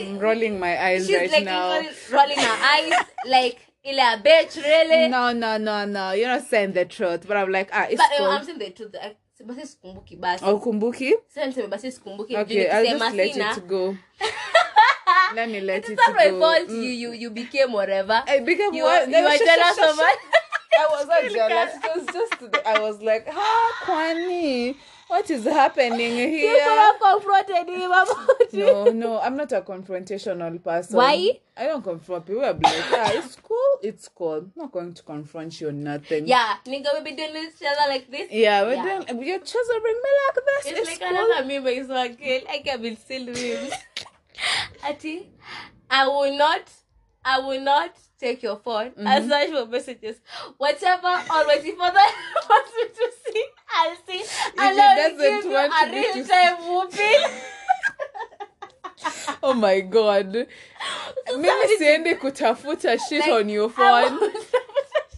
[0.08, 1.68] I'm rolling my eyes she's right like now.
[1.70, 6.12] literally rolling her eyes, like, "Ile a bitch, really?" No, no, no, no.
[6.12, 8.26] You're not saying the truth, but I'm like, ah, it's But uh, cool.
[8.26, 8.94] I'm saying the truth.
[9.00, 11.12] I- basi sikumbuki basi Oh, kumbuki?
[11.28, 13.94] Sasa niseme basi sikumbuki Okay, I'll just let sina, it go.
[15.34, 16.82] let me let it's it not my fault Mm.
[16.82, 19.08] you you you became whatever I became you what?
[19.08, 20.16] you are jealous of us
[20.78, 21.74] I was not jealous.
[21.84, 24.76] It was just I was like, ah, Kwani,
[25.08, 26.28] what is happening here?
[26.52, 28.08] you could have confronted him about
[28.40, 30.96] it No, no, I'm not a confrontational person.
[30.96, 31.40] Why?
[31.56, 32.44] I don't confront people.
[32.44, 34.34] I'm like, ah, it's cool, it's cool.
[34.34, 36.26] I'm not going to confront you nothing.
[36.26, 39.02] yeah nigga we be doing each other like this Yeah, we're Yeah.
[39.06, 40.66] doing you're chiseling me like this.
[40.72, 41.08] it's, It's, like cool.
[41.08, 43.72] another meme is girl I can be still memes
[44.88, 45.28] Ati
[45.90, 46.62] I will not
[47.24, 49.06] I will not take your phone Mm-hmm.
[49.06, 50.16] and search for messages.
[50.58, 51.12] Whatever
[51.82, 52.12] for that
[52.50, 53.44] wants me to see,
[53.78, 54.22] I'll see.
[54.58, 57.22] And he I'll doesn't give you want a me to real time whooping.
[59.42, 60.32] Oh my god.
[61.36, 64.18] Mimi siendi kutafuta shit Like, on your phone.
[64.20, 64.30] will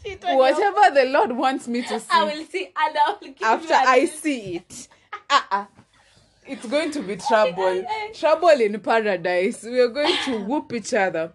[0.05, 2.07] shit on your Whatever the Lord wants me to see.
[2.11, 4.89] I will see and I will give after you I real- see it.
[5.31, 5.65] Uh-uh.
[6.49, 7.85] It's going to be trouble.
[8.15, 9.63] trouble in paradise.
[9.65, 11.33] We are going to whoop each other.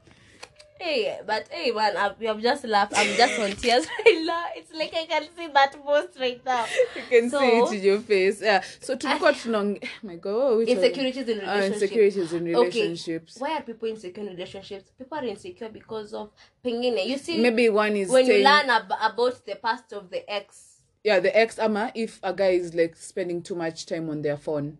[0.81, 2.93] Hey, but hey, man, I've, I've just laughed.
[2.95, 4.45] I'm just on tears right now.
[4.55, 6.65] It's like I can see that post right now.
[6.95, 8.41] You can So- see it in your face.
[8.41, 8.63] Yeah.
[8.79, 10.33] So tulikuwa tunong oh my god.
[10.35, 13.37] what are we talking- Insecurities in oh, relationships.
[13.37, 14.91] Okay, why are people insecure in relationships?
[14.97, 16.31] People are insecure because of
[16.65, 17.05] pengine.
[17.07, 20.81] You see, Maybe one is when you learn ab- about the past of the ex,
[21.03, 24.37] yeah, the ex ama if a guy is like spending too much time on their
[24.37, 24.77] phone.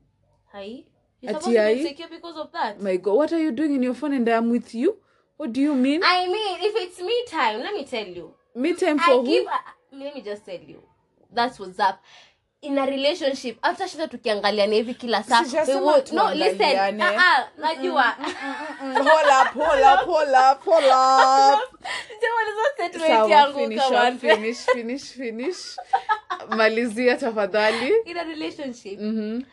[0.52, 0.84] hi,
[1.22, 2.82] you're supposed to be insecure because of that.
[2.82, 4.98] My god, what are you doing in your phone and I'm with you?
[5.42, 6.02] What do you mean?
[6.06, 8.32] I mean, if it's me time, let me tell you.
[8.54, 9.26] Me time I who?
[9.26, 9.48] give.
[9.48, 10.84] a- let me just tell you.
[11.34, 12.00] That's what's up.
[12.62, 15.42] In a relationship, after shida tukiangaliana hivi kila saa.
[16.14, 16.78] No, listen.
[17.02, 18.14] Ah, ah, najua.
[19.02, 21.60] Hold up, hold up, hold up, hold up.
[23.30, 25.78] Yangu finish up, finish, finish, finish.
[26.50, 27.92] Malizia tafadhali.
[28.06, 29.00] in a relationship.
[29.00, 29.44] Mhm.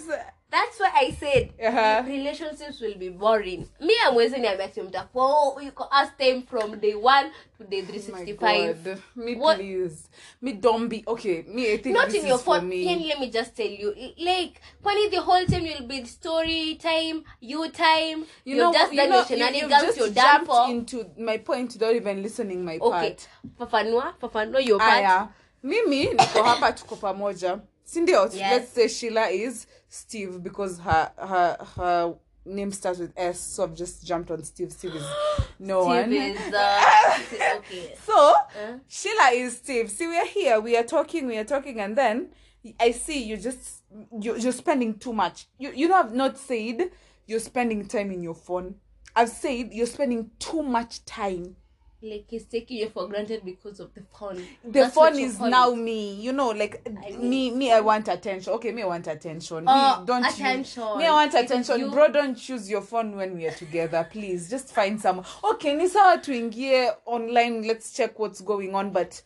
[0.51, 2.03] that's why i said Uh-huh.
[2.07, 6.93] relationships will be boring me amwezi niambia ati mtakuwa oh, you ask them from day
[6.95, 8.97] one to day Oh 365 God.
[9.15, 10.09] Me What- please.
[10.41, 11.43] Me don't be okay.
[11.47, 12.83] Me I think not this in your is for me.
[12.85, 17.23] Ken, let me just tell you like when the whole time you'll be story time
[17.41, 20.69] you time You you're know, just you know, your you, you've just you're jumped for
[20.69, 23.15] into my point without even listening my okay
[23.59, 25.27] fafanua fafanua your part Aya,
[25.63, 27.59] mimi niko hapa tuko pamoja.
[27.83, 28.29] Sindio?
[28.33, 28.51] Yes.
[28.51, 33.75] Let's say shila is Steve because her her her name starts with S, so I've
[33.75, 34.71] just jumped on Steve.
[34.71, 35.05] Steve is
[35.59, 36.05] no one.
[36.05, 36.47] Steve one.
[36.47, 37.19] is, uh,
[37.57, 38.77] okay So Uh.
[38.87, 39.89] Sheila is Steve.
[39.89, 40.59] See, we're here.
[40.59, 41.27] We are talking.
[41.27, 42.29] We are talking, and then
[42.79, 43.83] I see you just
[44.19, 45.47] you you're spending too much.
[45.57, 46.91] You you know I've not said
[47.25, 48.75] you're spending time in your phone.
[49.15, 51.55] I've said you're spending too much time.
[52.01, 55.49] Like he's taking you for granted because of the phone The That's phone is call
[55.49, 56.13] now me.
[56.15, 57.71] You know, like I me me.
[57.73, 58.53] I want attention.
[58.53, 59.67] Okay, me I want attention.
[59.67, 61.79] uh, me, don't you- me I want attention.
[61.79, 64.07] you- Bro, don't choose your phone when we are together.
[64.09, 65.25] Please, just find someone.
[65.43, 67.67] Okay, ni sawa tuingie online.
[67.67, 69.21] Let's check what's going on, but.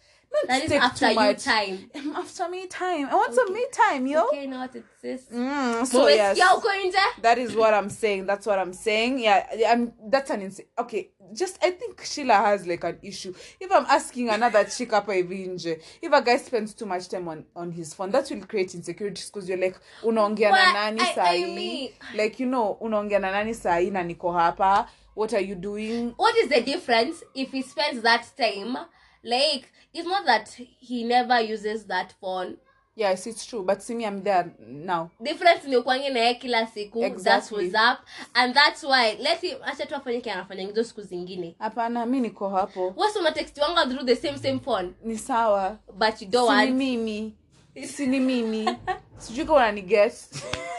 [0.47, 3.07] That is after you time after me time.
[3.09, 4.25] I want some me time, yo.
[4.27, 8.25] okay now it exists Mm, so yes, Mumesikia huko nje that is what I'm saying.
[8.25, 9.19] That's what I'm saying.
[9.19, 9.93] Yeah, I'm.
[10.09, 10.65] That's an insane.
[10.77, 13.33] Okay, just I think Sheila has like an issue.
[13.59, 17.71] If I'm asking another chick up if a guy spends too much time on on
[17.71, 21.93] his phone, that will create insecurities because you're like unaongea na nani sahi?
[22.15, 24.87] Like you know unaongea na nani sahi na niko hapa.
[25.15, 26.13] What are you doing?
[26.17, 28.77] what is the difference if he spends that time
[29.23, 32.57] like it's not that he never uses that phone
[32.95, 33.63] Yes, it's true.
[33.63, 35.09] But see me, I'm there now.
[35.23, 37.57] difference ni ukwangi naye kila siku that's Exactly.
[37.71, 38.05] what's up
[38.35, 42.19] and that's why let him acha tu afanye kile anafanya hizo siku zingine Hapana, mi
[42.19, 42.93] niko hapo.
[42.97, 45.77] wasi unatext wanga through the same same phone Ni sawa.
[45.97, 47.33] but you don't want mimi
[47.95, 48.69] si ni mimi
[49.17, 50.13] sijui kama unaniget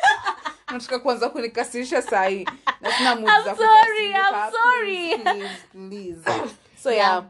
[0.72, 2.46] nataka kuanza kunikasirisha sahii
[2.80, 4.12] na sina muda sorry.
[4.12, 5.18] I'm sorry.
[5.22, 6.50] Please, please, please.
[6.82, 7.24] so yeah yeah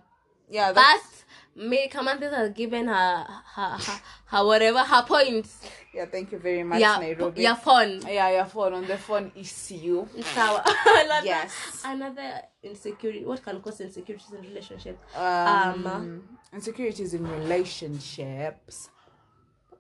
[0.55, 1.25] but that's,
[1.57, 5.61] me Kamanthas has given her her, her her whatever her points.
[5.95, 7.43] Yeah thank you very much yeah nairobi.
[7.43, 8.01] yeah phone.
[8.09, 8.73] Yeah your phone.
[8.75, 10.63] On the phone issue Sawa.
[10.87, 11.83] Another- Yes.
[11.85, 14.99] another insecurity what can cause insecurities in relationships?
[15.17, 18.91] Um, Um, insecurities in relationships.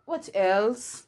[0.06, 1.04] What else?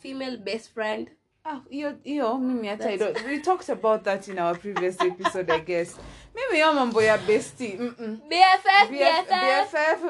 [0.00, 1.10] Female best friend.
[1.44, 5.60] Ah, hiyo hiyo mimi I don't- we talked about that in our previous episode i
[5.60, 5.98] guess
[6.38, 8.16] mimi hiyo mambo ya bestie mm-mm.
[8.28, 10.02] bff BF, bff BFF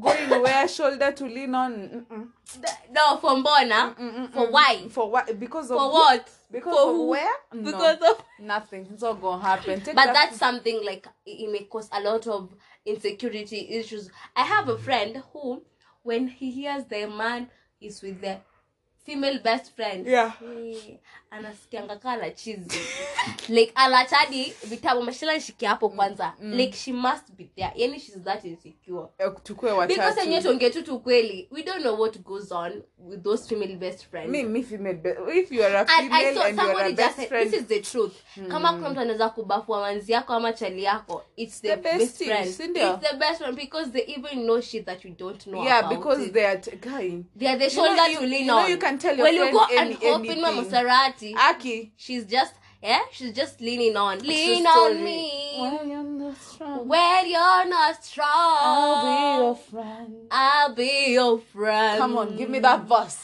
[0.00, 1.72] going where shoulder to lean on.
[1.72, 2.32] Mm-mm.
[2.92, 3.94] no for mbona
[4.32, 5.32] for why For what?
[5.38, 5.98] Because of for who?
[5.98, 7.08] what Because for of who?
[7.10, 7.32] where?
[7.52, 7.62] No.
[7.72, 8.86] because of nothing.
[8.92, 9.80] It's all gonna happen.
[9.80, 12.50] Take but that- that's something like it it may cause a lot of
[12.84, 15.62] insecurity issues i have a friend who
[16.04, 17.48] when he hears the man
[17.80, 18.36] is with the
[19.06, 20.32] female best friend Yeah.
[20.58, 20.96] eh,
[21.30, 22.78] anasikianga kaa na chizi
[23.48, 28.44] like anachadi vitabu mashila nishikia hapo kwanza like she must be there yani she's that
[28.44, 30.20] insecure Eh, tukue watatu.
[30.20, 34.30] enyewe tuongee tu tukweli we don't know what goes on with those female best friends
[34.30, 34.94] Me, me female.
[34.96, 37.50] Be- if you are a I female saw and, you are a best said, friend,
[37.50, 38.12] this is the truth
[38.48, 42.24] kama kuna mtu anaweza kubafua manzi yako ama chali yako it's the, The best best
[42.24, 42.94] friend sindio?
[42.94, 45.98] it's the best friend because they even know shit that you don't know yeah, about
[45.98, 46.32] because it.
[46.32, 47.22] they are t- guy.
[47.38, 49.24] they are the You know, you- to lean you know on you can tell your
[49.24, 50.50] when you go any- and hop in my.
[50.52, 51.92] Maserati Aki.
[51.96, 55.22] she's just yeah she's just leaning on lean on me
[55.60, 60.14] When you're not strong, when you're not strong I'll be your friend.
[60.30, 63.18] I'll be your friend Come on, give me that verse.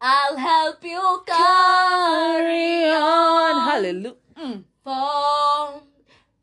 [0.00, 4.14] I'll help you carry on Hallelujah.
[4.38, 4.62] Mm.
[4.84, 5.82] for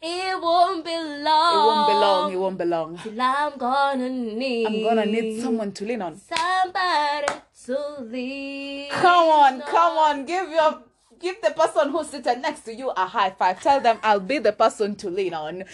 [0.07, 1.53] it won't be long.
[1.53, 2.33] It won't belong.
[2.33, 2.97] It won't belong.
[2.99, 4.67] Till I'm gonna need.
[4.67, 6.15] I'm gonna need someone to lean on.
[6.19, 7.33] Somebody
[7.65, 8.89] to lean.
[8.91, 10.83] Come on, come on, give your
[11.19, 13.61] give the person who's sitting next to you a high five.
[13.61, 15.63] Tell them I'll be the person to lean on.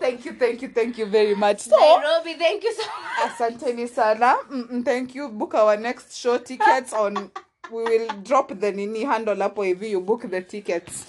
[0.00, 1.60] thank you, thank you, thank you very much.
[1.60, 3.32] So, Nairobi, thank you so much.
[3.32, 4.36] asanteni sana.
[4.50, 5.28] Mm-mm, thank you.
[5.28, 7.30] Book our next show tickets on.
[7.70, 9.90] We will drop the nini handle hapo hivi.
[9.90, 11.04] You book the tickets.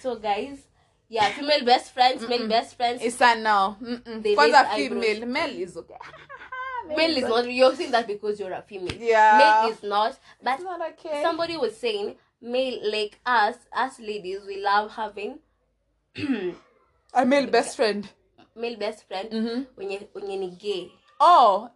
[0.00, 0.58] So, guys,
[1.08, 3.02] yeah, female best friends, male best friends.
[3.02, 3.76] It's on now.
[3.82, 4.22] Mm-mm.
[4.22, 5.96] They Kwanza female, male is okay.
[6.88, 7.50] Male is not.
[7.50, 8.96] You're saying that because you're a female.
[8.98, 9.38] Yeah.
[9.62, 10.18] Male is not.
[10.42, 11.22] But not okay.
[11.22, 15.38] somebody was saying male like us as ladies we love having
[17.14, 18.08] a male best friend.
[18.56, 19.66] male best friend Mhm.
[19.76, 20.90] wenye wenye ni gay
[21.20, 21.70] Oh,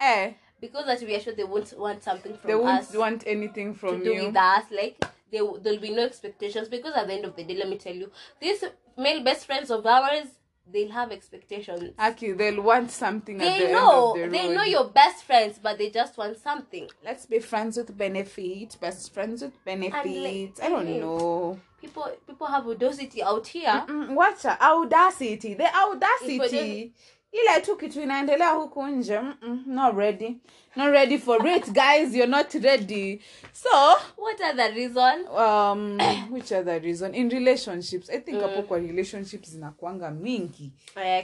[0.00, 0.32] eh.
[0.60, 3.74] because that we are sure they won't want something from They won't us want anything
[3.74, 4.26] from to do you.
[4.26, 4.96] with us like
[5.30, 7.94] they there'll be no expectations because at the end of the day let me tell
[7.94, 8.10] you
[8.40, 8.64] these
[8.96, 10.26] male best friends of ours
[10.72, 11.94] they'll have expectations.
[11.98, 15.78] Aki, they'll want something at the They know the they know you're best friends, but
[15.78, 16.88] they just want something.
[17.04, 18.76] Let's be friends with benefit.
[18.80, 20.58] Best friends with benefit.
[20.62, 21.60] I don't know.
[21.80, 23.84] People people have audacity out here.
[23.88, 26.92] Mm, wacha audacity the audacity
[27.32, 30.36] ile tu kitu inaendelea huku nje Mm-mm, not ready
[30.76, 33.20] not ready for it guys you're not ready
[33.52, 33.68] so
[34.16, 35.26] What are the reason?
[35.28, 35.98] um
[36.34, 40.72] which other reason in relationships i think hapo kwa relationships zinakwanga mingi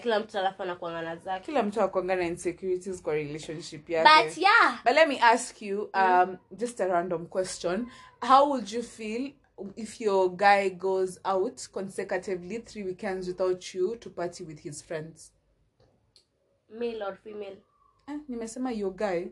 [0.02, 1.44] kila mtu alafu anakuangana zake.
[1.44, 5.90] kila mtu akwanga na insecurities kwa relationship yake But yeah, But let me ask you
[5.94, 7.86] um, just a random question.
[8.20, 9.32] How would you feel
[9.76, 15.30] if your guy goes out consecutively three weekends without you to party with his friends?
[16.78, 17.56] Male or female.
[18.08, 19.28] Eh, nimesema your guy.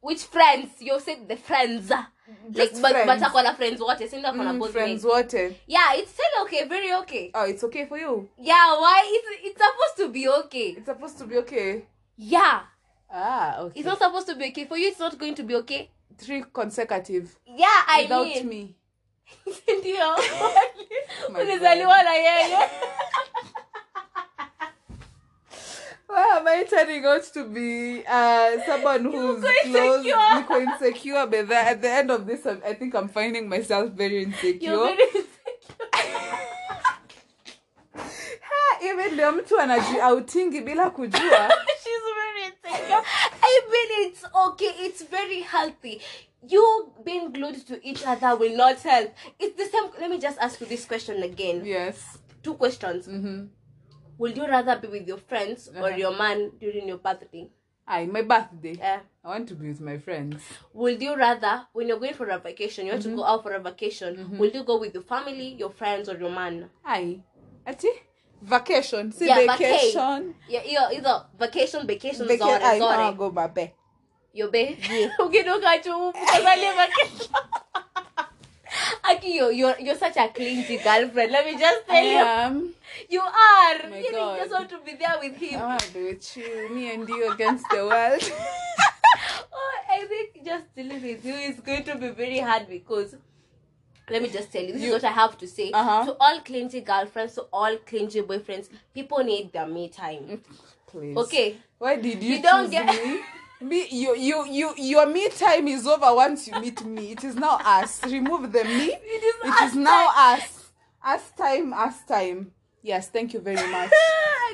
[0.00, 0.70] Which friends?
[0.80, 1.90] You said the friends.
[1.90, 3.56] Like but but friends.
[3.56, 4.08] friends wote.
[4.08, 5.12] Si ndio Mm, both friends men.
[5.12, 5.54] water.
[5.66, 7.30] Yeah, it's still okay, very okay.
[7.34, 8.28] Oh, it's okay for you.
[8.38, 9.02] Yeah, why?
[9.06, 10.68] It's it's supposed to be okay.
[10.76, 11.82] It's supposed to be okay.
[12.16, 12.60] Yeah.
[13.10, 13.80] Ah, okay.
[13.80, 14.66] It's not supposed to be okay.
[14.66, 15.90] For you, it's not going to be okay.
[16.18, 18.48] three consecutive Yeah, I without mean.
[18.48, 18.76] me.
[19.78, 20.16] Ndio.
[21.40, 22.58] Ulizaliwa na yeye.
[26.08, 30.16] Why am I turning out to be uh, someone who's close, insecure.
[30.16, 31.26] Niko insecure?
[31.26, 34.70] But at the end of this, I I think I'm finding myself very insecure.
[34.72, 35.28] You're very insecure.
[38.40, 41.50] Ha, even ndio mtu anaji outingi bila kujua
[41.82, 43.02] She's very insecure.
[43.42, 44.72] I mean, it's okay.
[44.86, 46.00] It's very healthy.
[46.48, 49.10] You being glued to each other will not help.
[49.38, 49.90] It's the same.
[50.00, 51.64] Let me just ask you this question again.
[51.66, 53.08] yes Two questions.
[53.08, 53.46] mm-hmm.
[54.18, 55.96] Would you rather be with your friends or Uh-huh.
[55.96, 57.48] your man during your birthday?
[57.86, 60.42] Aye, my birthday Uh, i want to be with my friends
[60.74, 63.16] would you rather, when you're going for a vacation, you want Mm-hmm.
[63.16, 66.16] to go out for a vacation, will you go with your family, your friends, or
[66.18, 66.68] your man?
[66.84, 67.20] Aye.
[67.66, 67.88] ati
[68.42, 73.16] vacation si Yeah, vacation Yeah, either, either vacation, vacation, Vaca- zone, Aye, zone.
[73.16, 73.72] Go babe
[74.34, 74.76] Your bae.
[75.18, 77.32] Ukinuka tu kuzali vacation.
[79.10, 81.32] Aki, you're, you're, you're such a clingy girlfriend.
[81.32, 82.74] Let me just tell you.
[83.08, 83.88] You are.
[83.90, 84.38] My you God.
[84.38, 85.60] just want to be there with him.
[85.60, 88.22] I want to be with you me and you against the world
[89.52, 93.14] Oh, I think just dealing with you is going to be very hard because
[94.10, 95.70] let me just tell you, this You- is what I have to say.
[95.72, 96.04] Uh-huh.
[96.06, 100.42] To all clingy girlfriends, to all clingy boyfriends, people need their me time.
[100.86, 101.56] please Okay.
[101.78, 103.20] why did you, You don't get- me
[103.60, 107.12] me you, you you your me time is over once you meet me.
[107.12, 108.02] It is now us.
[108.04, 108.92] Remove the me.
[109.02, 110.70] It is it is us now us.
[111.04, 112.52] Us time us time.
[112.82, 113.90] Yes thank you very much.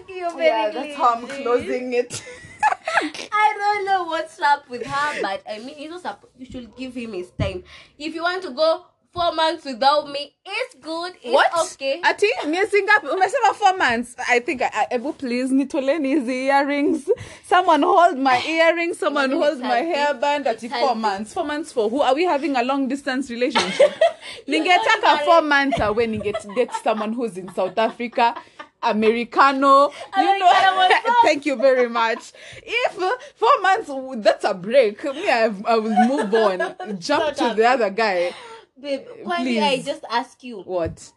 [0.00, 2.20] Okay, you're very yeah that's how i'm closing it.
[3.32, 6.94] I don't know what's up with her, but I mean, he's also you should give
[6.94, 7.62] him his time.
[7.96, 11.12] If you want to go four months without me, it's good.
[11.22, 11.50] It's what?
[11.72, 12.00] okay.
[12.02, 14.16] ati miezi ngapi umesema four months.
[14.28, 17.10] I think I, I, ebu please nitoleni hizi earrings.
[17.48, 21.32] Someone hold my earrings someone Maybe hold my hairband ati four months.
[21.34, 22.02] Four months for who?
[22.02, 23.92] Are we having a long distance relationship?
[24.48, 28.34] Ningetaka four months away ninget date someone who's in south africa
[28.82, 29.90] americano.
[30.16, 31.14] You know Americano, what's up?
[31.22, 32.32] thank you very much.
[32.62, 33.90] If uh, four months
[34.24, 35.04] that's a break.
[35.04, 36.98] Me i, I will move on.
[36.98, 38.34] Jump to the other guy
[38.80, 40.60] Babe, why did I just ask you?
[40.62, 41.12] what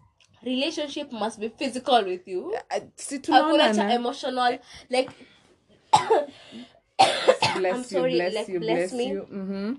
[0.45, 2.53] Relationship must be physical with you.
[2.71, 3.95] Uh, Hakuna cha tunaonana.
[3.95, 4.59] emotional.
[4.89, 5.09] Like,
[7.57, 9.07] bless I'm you, sorry, bless like, you, bless bless me.
[9.09, 9.27] you.
[9.31, 9.73] Mm-hmm.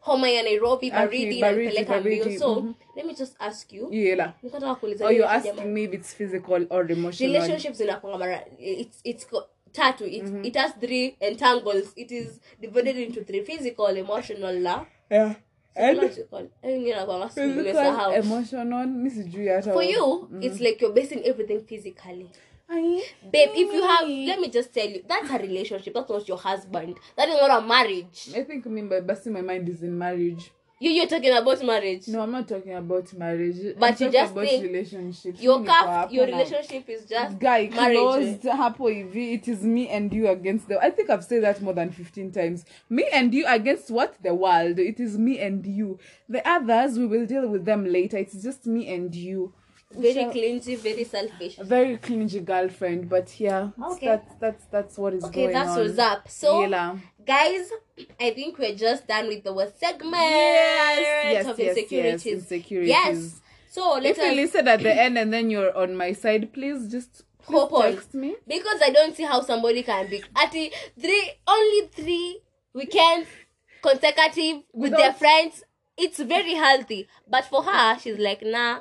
[0.00, 2.38] homa ya Nairobi, baridi, inanipeleka mbio.
[2.38, 2.74] So, mhm.
[2.96, 3.88] let me just ask you.
[3.90, 4.32] Yeah.
[4.42, 7.32] Nikataka kuuliza Or you're asking me if it's physical or emotional.
[7.32, 9.26] relationships zinakwanga mara it's it's
[9.72, 10.44] tatu it, Mm-hmm.
[10.44, 15.34] it has three entangles it is divided into three physical emotional na Yeah.
[15.74, 20.42] Psychological ingine nakwanga si- physical, emotional, mi sijui hata for you mm-hmm.
[20.42, 22.30] it's like you're basing everything physically.
[23.30, 26.38] Babe if you have let me just tell you that's a relationship that's not your
[26.38, 26.96] husband.
[27.16, 28.30] That is not a marriage.
[28.34, 30.50] I think me, by busting my mind is in marriage.
[30.80, 32.08] You you're talking about marriage.
[32.08, 33.56] No, I'm not talking about marriage.
[33.78, 35.40] But I'm you talking just about think relationships.
[35.40, 37.96] your Mimi niko cup hapo your relationship is just guy marriage.
[37.98, 41.60] closed hapo hivi it is me and you against the i think i've said that
[41.62, 42.64] more than 15 times.
[42.90, 44.16] Me and you against what?
[44.22, 44.78] The world.
[44.78, 45.98] It is me and you.
[46.28, 48.16] The others we will deal with them later.
[48.18, 49.52] It's just me and you
[49.94, 51.58] very clingy very selfish.
[51.58, 54.06] A very clingy girlfriend but yeah Okay.
[54.06, 55.86] that's that's that's what is okay going that's on.
[55.86, 56.28] what's up.
[56.28, 56.96] So yeah.
[57.24, 57.70] guys
[58.20, 62.32] i think we're just done with our segment yes of yes yes insecurities.
[62.32, 62.88] insecurities.
[62.88, 63.40] Yes.
[63.70, 66.88] So let if you listen at the end and then you're on my side please
[66.90, 67.82] just please Hop on.
[67.92, 68.36] text me.
[68.46, 72.40] Because i don't see how somebody can be at the three only three
[72.74, 73.28] weekends
[73.82, 75.62] consecutive with their friends
[75.96, 77.08] it's very healthy.
[77.28, 78.80] But for her, she's like, nah,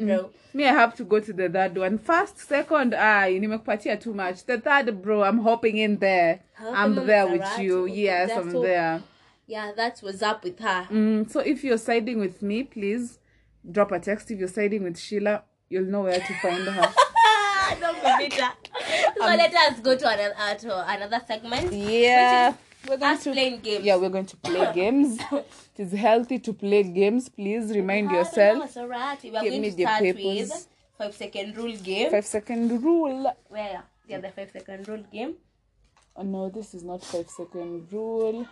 [0.00, 0.30] bro.
[0.52, 1.98] Me, I have to go to the third one.
[1.98, 4.44] First, second, I nimekupatia too much.
[4.44, 6.40] The third, bro, I'm hopping in there.
[6.60, 7.86] I'm there with you.
[7.86, 9.02] Yes, I'm there.
[9.46, 10.86] Yeah, that's what's up with her.
[10.90, 13.18] Mm, so if you're siding with me, please
[13.70, 14.30] drop a text.
[14.30, 16.94] If you're siding with Sheila, you'll know where to find her.
[17.80, 18.48] Don't be bitter.
[19.18, 21.72] So let us go to another uh, to another segment.
[21.72, 22.54] Yeah.
[22.88, 23.84] We're going Us to playing games.
[23.84, 25.18] Yeah, we're going to play games.
[25.32, 25.46] it
[25.78, 27.28] is healthy to play games.
[27.28, 28.76] Please remind Ah, yourself.
[28.76, 29.22] alright.
[29.22, 30.50] We are Give going me to the papers.
[30.50, 30.68] with
[30.98, 32.10] five second rule game.
[32.10, 33.32] Five second rule.
[33.48, 33.82] Where?
[34.06, 35.34] Yeah, the five second rule game.
[36.16, 38.46] Oh no, this is not five second rule.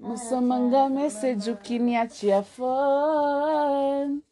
[0.00, 4.22] Msomanga message ukiniachia phone.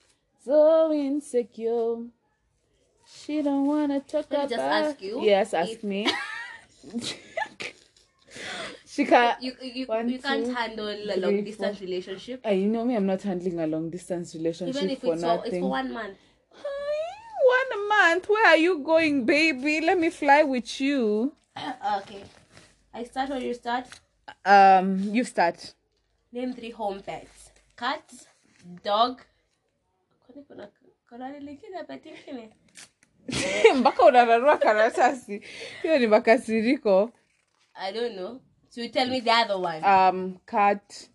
[0.44, 1.96] So insecure.
[3.24, 4.48] She don't wanna talk Let me about.
[4.50, 6.06] just ask you Yes, ask if- me.
[8.86, 9.42] she can't.
[9.42, 12.46] You you, One, you can't two, handle a three, long distance relationship.
[12.46, 15.22] Uh, you know me, I'm not handling a long distance relationship Even if for it's
[15.22, 15.52] for, nothing.
[15.52, 16.16] it's for one month.
[17.58, 18.28] One month.
[18.28, 19.80] Where are you going, baby?
[19.80, 21.32] Let me fly with you.
[21.98, 22.22] okay.
[22.94, 23.86] I start or you start?
[24.44, 25.74] Um, you start.
[26.32, 27.50] Name three home pets.
[27.76, 28.04] Cat,
[28.84, 29.22] dog.
[33.76, 35.42] mpaka unararua karatasi
[35.82, 37.10] hiyo ni makasiriko
[37.74, 38.40] I don't know.
[38.68, 39.84] So you tell me the other one.
[39.84, 41.10] um cat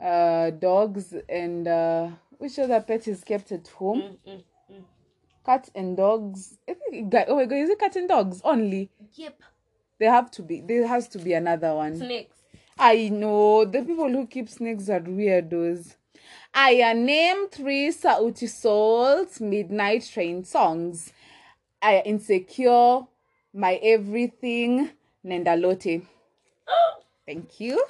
[0.00, 2.08] uh dogs and uh
[2.38, 4.82] which other pet is kept at home Mm, mm, mm.
[5.46, 8.90] cat and dogs I think, guy- oh my god is it cat and dogs only
[9.16, 9.42] Yep.
[9.98, 12.36] there have to be there has to be another one Snakes.
[12.78, 15.94] I know the people who keep snakes are weirdos.
[16.52, 21.12] I uh, name three Sauti Sol's midnight train songs.
[21.84, 23.00] I insecure,
[23.52, 24.88] my everything,
[25.22, 26.02] Nendalote.
[27.26, 27.84] Thank you.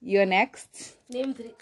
[0.00, 0.94] You're next.
[1.08, 1.54] Name three.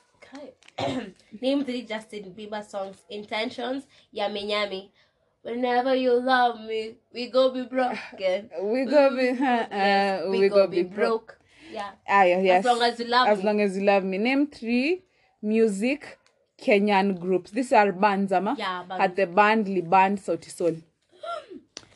[1.40, 2.98] Name three Justin Bieber songs.
[3.08, 3.84] Intentions.
[4.10, 4.92] Yummy yummy.
[5.40, 8.50] Whenever you love me, we go be broken.
[8.62, 11.38] We go be, uh, Yes, we, go, be broke.
[11.72, 11.90] Yeah.
[12.06, 12.66] Ah, yeah, yes.
[12.66, 13.44] As long as you love As me.
[13.44, 14.18] long as you love me.
[14.18, 15.02] Name three
[15.40, 16.18] music
[16.60, 17.50] Kenyan groups.
[17.50, 18.54] These are bands, ama?
[18.58, 19.04] Yeah, bands.
[19.04, 20.76] At the band, Liban, Sauti Sol.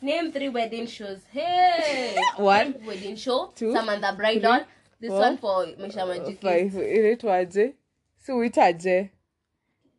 [0.03, 1.21] Name three wedding shows.
[1.33, 2.17] Hey.
[2.37, 3.53] One, Wedding show.
[3.55, 4.61] two, Samantha Bridal.
[5.01, 6.41] This four, one for Misha Majiki.
[6.41, 7.75] five inaitwaje
[8.17, 9.11] si uitaje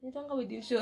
[0.01, 0.81] Inaitwanga wedding show.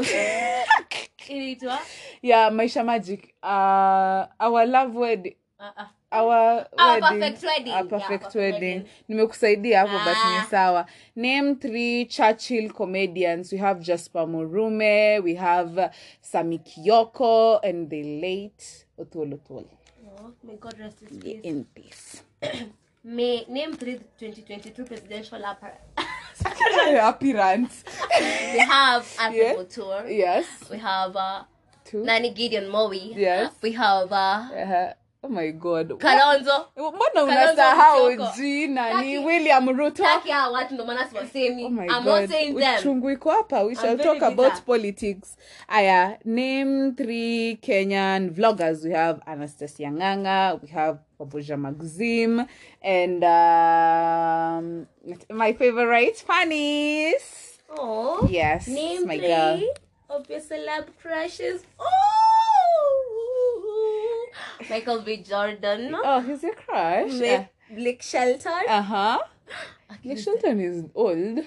[1.30, 1.80] Inaitwa?
[2.22, 5.88] yeah maisha magic uh, our love wedding Uh, uh.
[6.16, 7.74] Our Our wedding, perfect wedding.
[7.74, 8.90] Our Yeah, perfect perfect wedding wedding.
[9.08, 10.42] nimekusaidia hapo but Ah.
[10.42, 10.86] ni sawa
[11.16, 15.90] name three churchill comedians we have jasper murume we have
[16.22, 19.66] samikioko sami kioko and the late otuol otuol
[20.20, 21.40] Oh, may God rest his peace.
[21.44, 22.24] in peace
[23.04, 25.78] May name three 2022 presidential appar-
[27.10, 27.84] appearance
[28.54, 29.56] we have Alfred Yeah.
[29.56, 30.10] Mutua.
[30.10, 31.44] yes We have uh,
[31.84, 33.14] two Nani Gideon Mowi.
[33.16, 33.52] Yes.
[33.62, 34.94] We have uh, uh,
[35.26, 36.66] oh my god Kalonzo.
[36.78, 41.66] mbona unasahau jina ni william ruto Taki hawa watu ndo maana siwasemi.
[41.66, 42.80] Oh my I'm not saying them.
[42.80, 44.66] uchungu iko hapa we shall talk about bitter.
[44.66, 51.00] politics aya name three kenyan vloggers we have anastasia nganga we have
[51.58, 52.46] magzim
[52.84, 54.86] and um,
[55.30, 58.28] my favorite funnies Oh.
[58.32, 59.60] yes Name my three girl
[60.10, 61.64] of your celeb crushes.
[61.80, 61.86] Oh.
[64.70, 65.18] Michael B.
[65.18, 65.96] Jordan.
[66.04, 68.64] oh he's your crush Blake, Blake Shelton.
[68.68, 69.20] uh-huh
[70.04, 71.40] nick shelton is old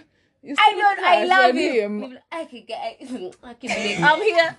[0.56, 0.98] I don't.
[1.00, 2.18] I love him.
[2.30, 2.78] I can get.
[2.78, 4.00] I can Blake.
[4.00, 4.56] I'm here.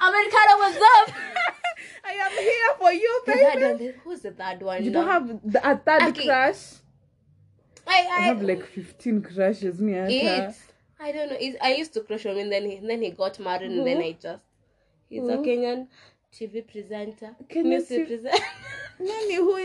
[0.00, 1.14] Americana, what's up?
[2.04, 4.84] i am here for you baby third one, who's the third one?
[4.84, 5.00] you now?
[5.00, 6.26] don't have the, a third Okay.
[6.26, 6.80] crush
[7.86, 9.94] I, I I, have like 15 crushes, me.
[9.94, 10.58] It's,
[11.00, 11.36] I don't know.
[11.40, 13.98] It's, I used to crush on him, then he, then he got married, and then
[13.98, 14.44] I just.
[15.08, 15.44] He's a Who?
[15.44, 15.88] Kenyan
[16.32, 17.34] TV presenter.
[17.48, 18.04] Kenyan you see?
[18.04, 18.44] presenter.
[18.98, 19.58] Nani, who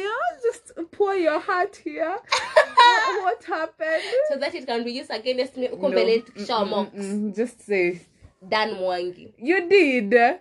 [0.44, 2.18] just pour your heart here.
[2.18, 4.04] what, what happened?
[4.30, 5.68] so that it can be used against me.
[5.68, 5.90] Uko No.
[5.90, 6.94] mbele tukishawamox.
[6.94, 8.00] mm, mm, Just say,
[8.48, 9.34] Dan Mwangi.
[9.38, 10.40] you did.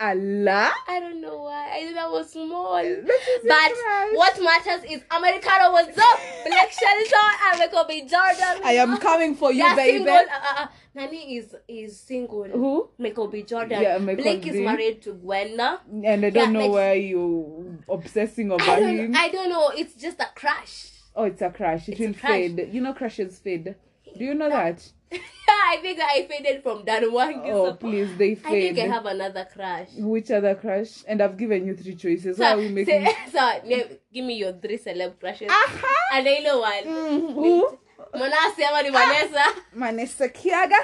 [0.00, 0.72] Allah.
[0.86, 1.70] I don't know why.
[1.74, 2.74] I think I was small.
[2.74, 6.20] That But what matters is Americano was up.
[6.46, 8.02] Black Shelton and Michael B.
[8.02, 8.62] Jordan.
[8.64, 9.96] I am coming for you, They're baby.
[9.98, 10.14] single.
[10.14, 12.44] Uh, uh, uh, Nani is is single.
[12.44, 12.90] Who?
[12.98, 13.42] Michael B.
[13.42, 13.82] Jordan.
[13.82, 15.80] Yeah, Michael Blake is married to Gwenda.
[15.90, 19.14] And I don't Yeah, know like- why you obsessing over I him.
[19.16, 19.70] I don't know.
[19.76, 20.90] It's just a crush.
[21.16, 21.88] Oh, it's a crush.
[21.88, 22.30] It It's will crush.
[22.30, 22.68] fade.
[22.72, 23.74] You know crushes fade.
[24.16, 24.92] Do you know that?
[25.48, 27.50] I think I faded from that Wangi.
[27.52, 28.72] Oh, so please, they fade.
[28.72, 29.88] I think I have another crush.
[29.96, 31.04] Which other crush?
[31.06, 32.38] And I've given you three choices.
[32.38, 33.06] Why are we So, making?
[33.06, 35.50] say- so give me your three celeb crushes.
[35.50, 35.94] Aha!
[36.14, 36.84] And I know one.
[36.84, 37.78] Mm, who?
[38.14, 39.44] Manasi ama ni Vanessa?
[39.76, 40.80] Manessa Kiaga.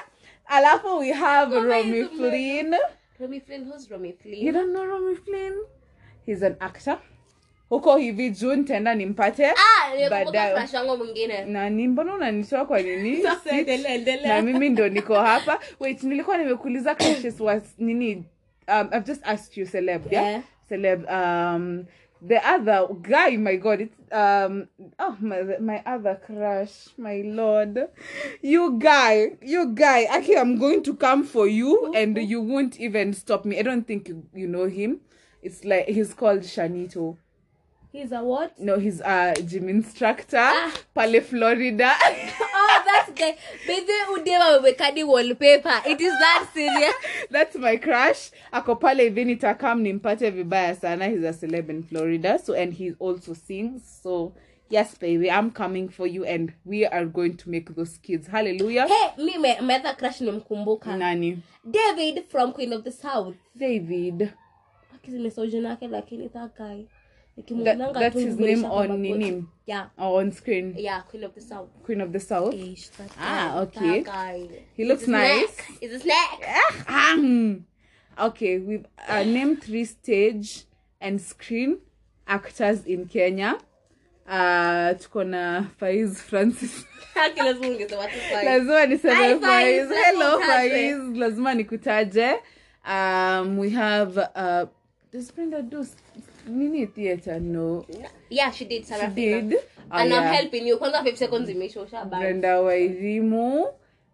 [0.50, 2.04] Alafu we have Mama Romy.
[2.04, 2.76] Flynn.
[3.18, 4.34] Romy Flynn, who's Romy Flynn?
[4.36, 5.64] You don't know Romy Flynn?
[6.26, 6.98] He's an actor.
[7.74, 9.46] Huko hivi juu nitaenda nimpate.
[9.46, 10.68] Ah, Baadaye.
[10.98, 11.44] mwingine.
[11.44, 13.22] nani mbona unanitoa kwa nini?
[14.26, 15.60] Na mimi ndo niko hapa.
[15.80, 16.96] Wait nilikuwa nimekuuliza
[17.78, 18.24] nini?
[18.68, 20.42] Um, i've just asked you celeb yeah, Yeah.
[20.68, 21.84] celeb um
[22.28, 24.66] the other guy my god it's um
[24.98, 27.88] oh my my other crush my lord.
[28.42, 33.12] You guy you guy actually i'm going to come for you and you won't even
[33.12, 33.58] stop me.
[33.58, 35.00] I don't think you, you know him.
[35.42, 37.16] It's like he's called shanito
[37.94, 38.58] He's a what?
[38.58, 40.72] no he's a gym instructor Ah.
[40.94, 41.92] pale florida
[42.66, 43.36] Oh, that's guy.
[43.68, 45.82] Baby Udeva wamewekadi wallpaper.
[45.86, 46.94] It is that serious.
[47.30, 52.38] that's my crush ako pale hivi nitakam nimpate vibaya sana he's a celeb in florida
[52.38, 54.32] so and he also sings so
[54.70, 58.86] yes baby i'm coming for you and we are going to make those kids hallelujah
[58.88, 61.38] Hey, mi me- crush nimkumbuka nani
[61.70, 63.36] David from Queen of the South.
[63.54, 64.30] david
[64.94, 66.84] Akizimesahau yake lakini that guy.
[67.36, 69.44] That, that's his name on nini.
[69.66, 69.86] Yeah.
[69.98, 71.68] on screen Yeah, Queen of the South.
[71.82, 74.02] queen of the south Ish, Ah, okay.
[74.02, 74.48] Guy.
[74.74, 75.50] He looks He's nice.
[75.54, 75.90] snack.
[75.92, 76.40] A snack.
[76.88, 80.64] Ah, okay we've uh, named three stage
[81.00, 81.78] and screen
[82.28, 83.58] actors in kenya
[84.28, 86.84] uh tuko na faiz francis
[87.16, 89.88] lazima niseme Faiz.
[89.88, 92.38] Lazima hello faiz lazima nikutaje
[92.86, 94.66] um we have uh
[95.12, 95.84] does brenda do
[96.46, 97.84] nini theater no.
[98.30, 98.86] Yeah, she did.
[98.86, 99.54] she did?
[99.54, 100.76] Oh, And I'm helping you.
[100.78, 103.66] Kwanza 5 seconds imeshosha brenda wairimu.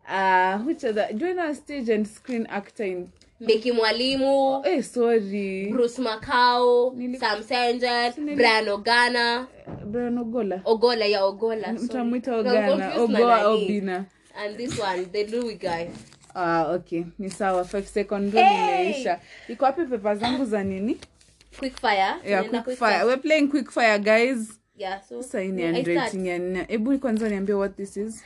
[0.09, 1.09] Uh which other?
[1.15, 3.09] Join a stage and screen actor in
[3.41, 4.63] Mbeki Mwalimu.
[4.67, 5.69] eh sorry.
[5.73, 9.47] Bruce macao Sam Senjet, Brian Ogana,
[9.87, 10.61] brian ogola.
[10.65, 11.73] Ogola ya Ogola.
[11.73, 12.95] mtamwita ogana.
[12.97, 14.05] ogoa obina.
[14.37, 15.89] And this one, the Louis guy.
[16.35, 17.05] ah okay.
[17.19, 18.43] Ni sawa 5 second Hey!
[18.91, 20.97] imeisha iko wapi pepa zangu za nini
[21.59, 22.21] Quick fire.
[22.25, 25.71] yeah Tunaenda quick fire we're playing quick fire guys Yeah, so sasa hii ni I
[25.73, 25.87] start.
[25.87, 28.25] handwriting ya nne hebu kwanza niambie what this is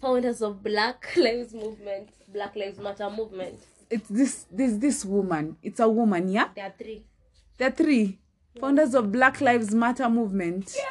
[0.00, 3.54] Founders of Black Lives Movement, Black Lives Matter movement.
[3.90, 7.02] it's this this this woman it's a woman yeah There are three.
[7.58, 8.18] there are three
[8.60, 10.84] founders of black lives matter movement Yes.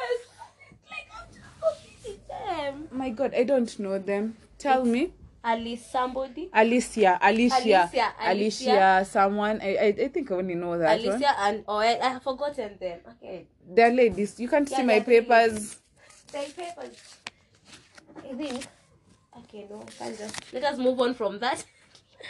[0.90, 2.88] Like I'm them.
[2.92, 5.12] my god i don't know them tell me
[5.44, 6.48] Ali somebody.
[6.52, 9.04] alicia alicia Alicia, alicia, Alicia.
[9.04, 12.08] someone I, I i think i only know that one Alicia and oh I, I
[12.08, 13.00] have forgotten them.
[13.12, 13.46] Okay.
[13.74, 15.76] they're ladies you can't Yeah, see my papers
[16.32, 16.96] They papers.
[18.24, 18.66] I think.
[19.38, 21.64] Okay, no, can't just let us move on from that.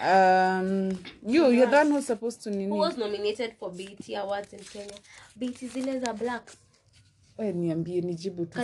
[0.01, 0.91] um
[1.25, 4.95] you you're the one who's supposed to Who was nominated for BET Awards in Kenya?
[5.37, 6.51] BET zile za black.
[7.39, 8.61] we niambie nijibu tu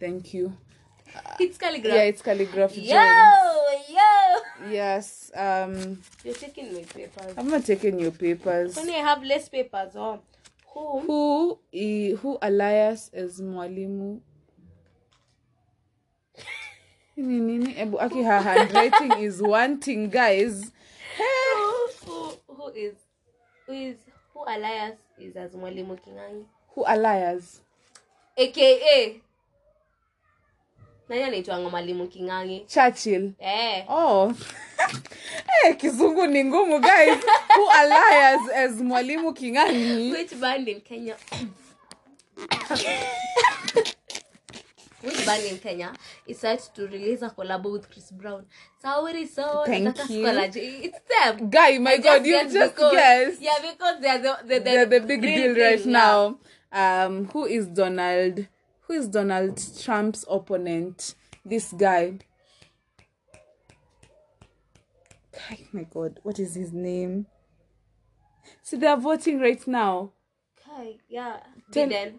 [0.00, 0.52] thank you
[1.40, 1.94] It's calligraph.
[1.96, 3.88] yeah it's calligraph yo, Jones.
[3.88, 4.70] yo.
[4.70, 7.34] yes um You're taking my papers.
[7.36, 10.20] i'm not taking your papers When I have less papers, oh.
[10.74, 11.00] Who?
[11.00, 14.20] who i, who alias is mwalimu
[17.16, 20.72] nini nini ebu aki her handwriting is wanting guys
[21.18, 22.94] Who, who, who is?
[23.66, 23.96] Who is?
[24.34, 26.44] Who Elias is as Mwalimu Kingangi?
[26.74, 27.60] who alias
[28.36, 29.20] AKA.
[31.08, 32.64] Nani anaitwanga Mwalimu Kingangi?
[32.66, 33.84] churchill Eh.
[33.88, 34.32] oh
[35.62, 37.18] hey, kizungu ni ngumu guys
[37.56, 41.16] who alias as mwalimu kingangi Which band in Kenya?
[45.02, 45.92] Which band in Kenya
[46.26, 48.46] is set to release a collab with Chris Brown?
[48.82, 50.26] Sauri so Thank you.
[50.26, 51.50] It's them.
[51.50, 54.86] guy my I god you just because- guessed Yeah, because they're the the, the, they're
[54.86, 56.38] the big deal right thing now.
[56.72, 58.46] Um, who is Donald?
[58.86, 61.14] Who is Donald Trump's opponent?
[61.44, 62.18] This guy.
[65.50, 67.26] Ay, my God, what is his name?
[68.62, 70.12] See, they are voting right now.
[70.76, 71.36] Okay, yeah.
[71.70, 72.18] Tell- Biden.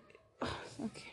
[0.81, 1.11] Okay.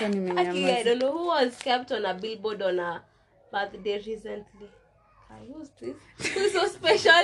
[0.00, 3.02] Okay, I don't know who was kept on a billboard on a
[3.50, 4.68] birthday recently.
[5.52, 5.96] Who's this?
[6.32, 7.22] Who's so special?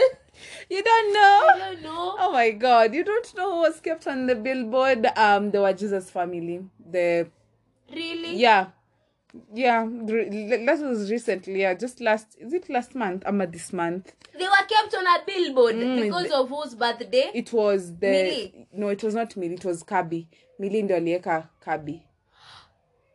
[0.70, 1.40] You don't know?
[1.54, 2.14] I don't know.
[2.18, 5.06] Oh my God, you don't know who was kept on the billboard?
[5.16, 6.64] Um, the Jesus family.
[6.90, 7.28] The
[7.92, 8.36] Really?
[8.36, 8.66] yeah
[9.54, 14.44] yeah that was recently yeah just last is it last month ama this month They
[14.44, 17.30] were kept on a billboard Mm, because of whose birthday?
[17.34, 18.66] it was the Millie.
[18.72, 20.26] no it was not mili it was kabi
[20.58, 22.02] Millie ndio alieka kabi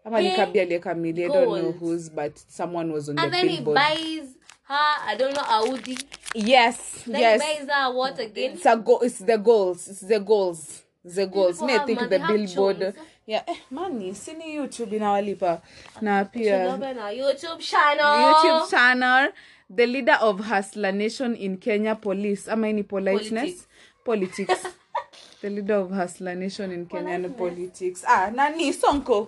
[0.06, 3.38] ama ni kabi alieka mili i don't know whose but someone was on and the
[3.38, 4.38] then he buys
[4.74, 5.98] her, I don't know, Audi.
[6.36, 7.42] yes Then yes.
[7.42, 8.54] he buys her what again?
[8.54, 11.60] it's a go it's the goals it's the goals the goals.
[11.60, 12.96] People me i think money, the billboard chums.
[13.28, 13.44] yeah.
[13.48, 15.62] Eh, mani sini youtube inawalipa
[16.02, 18.22] na pia Tunaomba na youtube channel.
[18.34, 19.32] Youtube channel
[19.76, 22.48] the leader of hustler nation in kenya police.
[22.52, 23.68] Ama ini politeness?
[24.06, 24.66] Politics.
[25.42, 28.04] The leader of hustler nation in kenyan politics.
[28.08, 29.28] Ah nani sonko?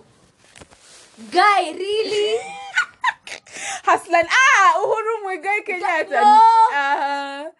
[1.30, 2.40] Guy really
[3.84, 6.40] hustler ah uhuru mwigai kenyatta No.
[6.70, 7.52] Uh,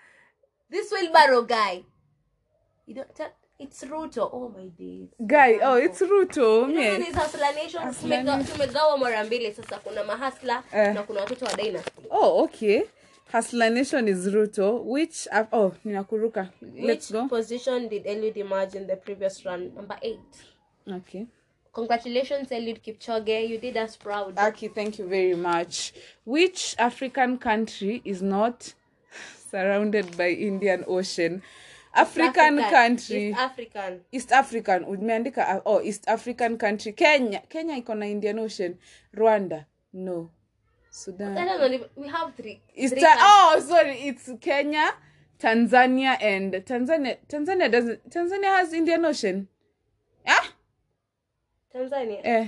[0.70, 1.84] this Wilbaro guy.
[2.86, 4.28] You don't tell it's ruto.
[4.32, 5.09] Oh my days.
[5.26, 6.66] Guy oh it's ruto
[7.14, 8.44] Hustler Nation.
[8.44, 9.78] tumegawa mara mbili sasa.
[9.78, 12.02] Kuna mahasla uh, na kuna watoto wa dynasty.
[12.11, 12.82] Oh okay.
[13.32, 14.84] Hustler nation is ruto.
[14.84, 17.28] Which uh, oh ninakuruka let's which go.
[17.28, 19.74] position did Eliud emerge in the previous run?
[19.74, 20.18] Number 8.
[20.96, 21.26] okay
[21.76, 25.92] congratulations Eliud Kipchoge you did us proud Aki, thank you very much.
[26.24, 28.72] Which African country is not
[29.50, 31.42] surrounded by Indian Ocean?
[31.96, 33.28] African country.
[33.28, 34.84] East African East African.
[34.84, 36.92] Umeandika uh, oh, East African country.
[36.92, 37.42] Kenya.
[37.48, 38.78] Kenya iko na Indian Ocean.
[39.16, 39.64] Rwanda.
[39.92, 40.28] No.
[40.28, 41.34] I Sudan.
[41.34, 43.96] don't know we have three East three Ta- oh, sorry.
[44.08, 44.92] It's Kenya,
[45.38, 47.16] Tanzania, and Tanzania.
[47.28, 48.10] Tanzania doesn't.
[48.10, 49.48] Tanzania has Indian Ocean.
[51.76, 52.46] Tanzania Eh.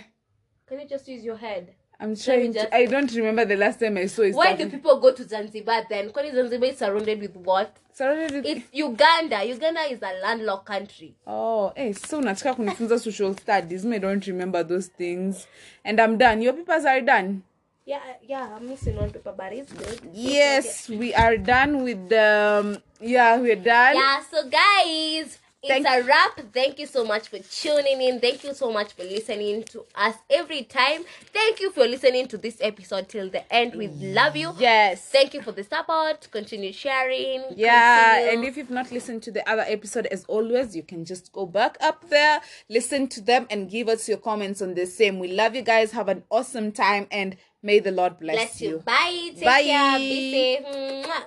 [0.69, 2.53] can you just use your head I'm trying.
[2.53, 5.13] just- To, I don't remember the last time I saw East why do people go
[5.13, 10.01] to Zanzibar then kwani Zanzibar is surrounded with what Surrounded with- it's Uganda Uganda is
[10.03, 13.85] a landlocked country Oh, hey, so unataka kunifunza social studies.
[13.85, 15.47] Me don't remember those things.
[15.85, 16.41] And I'm done.
[16.43, 17.43] Your papers are done.
[17.87, 22.61] yeah yeah I'm missing one paper but it's good Yes, we are done with the
[22.61, 23.97] um, yeah, we're done.
[23.97, 26.41] Yeah, so guys, it's a wrap.
[26.53, 28.21] Thank you so much for tuning in.
[28.21, 31.03] Thank you so much for listening to us every time.
[31.33, 33.75] Thank you for listening to this episode till the end.
[33.75, 34.53] We love you.
[34.59, 35.05] Yes.
[35.09, 36.29] Thank you for the support.
[36.31, 37.45] Continue sharing.
[37.57, 41.05] Yeah, Continue- and if you've not listened to the other episode, as always, you can
[41.05, 44.87] just go back up there, listen to them, and give us your comments on the
[44.87, 45.19] same.
[45.19, 45.93] We love you guys.
[45.93, 48.69] Have an awesome time, and may the Lord bless, bless you.
[48.71, 48.79] you.
[48.79, 49.31] Bye.
[49.35, 49.63] Take Bye.
[49.63, 49.99] care.
[49.99, 50.67] Be safe.
[50.67, 51.25] Mwah.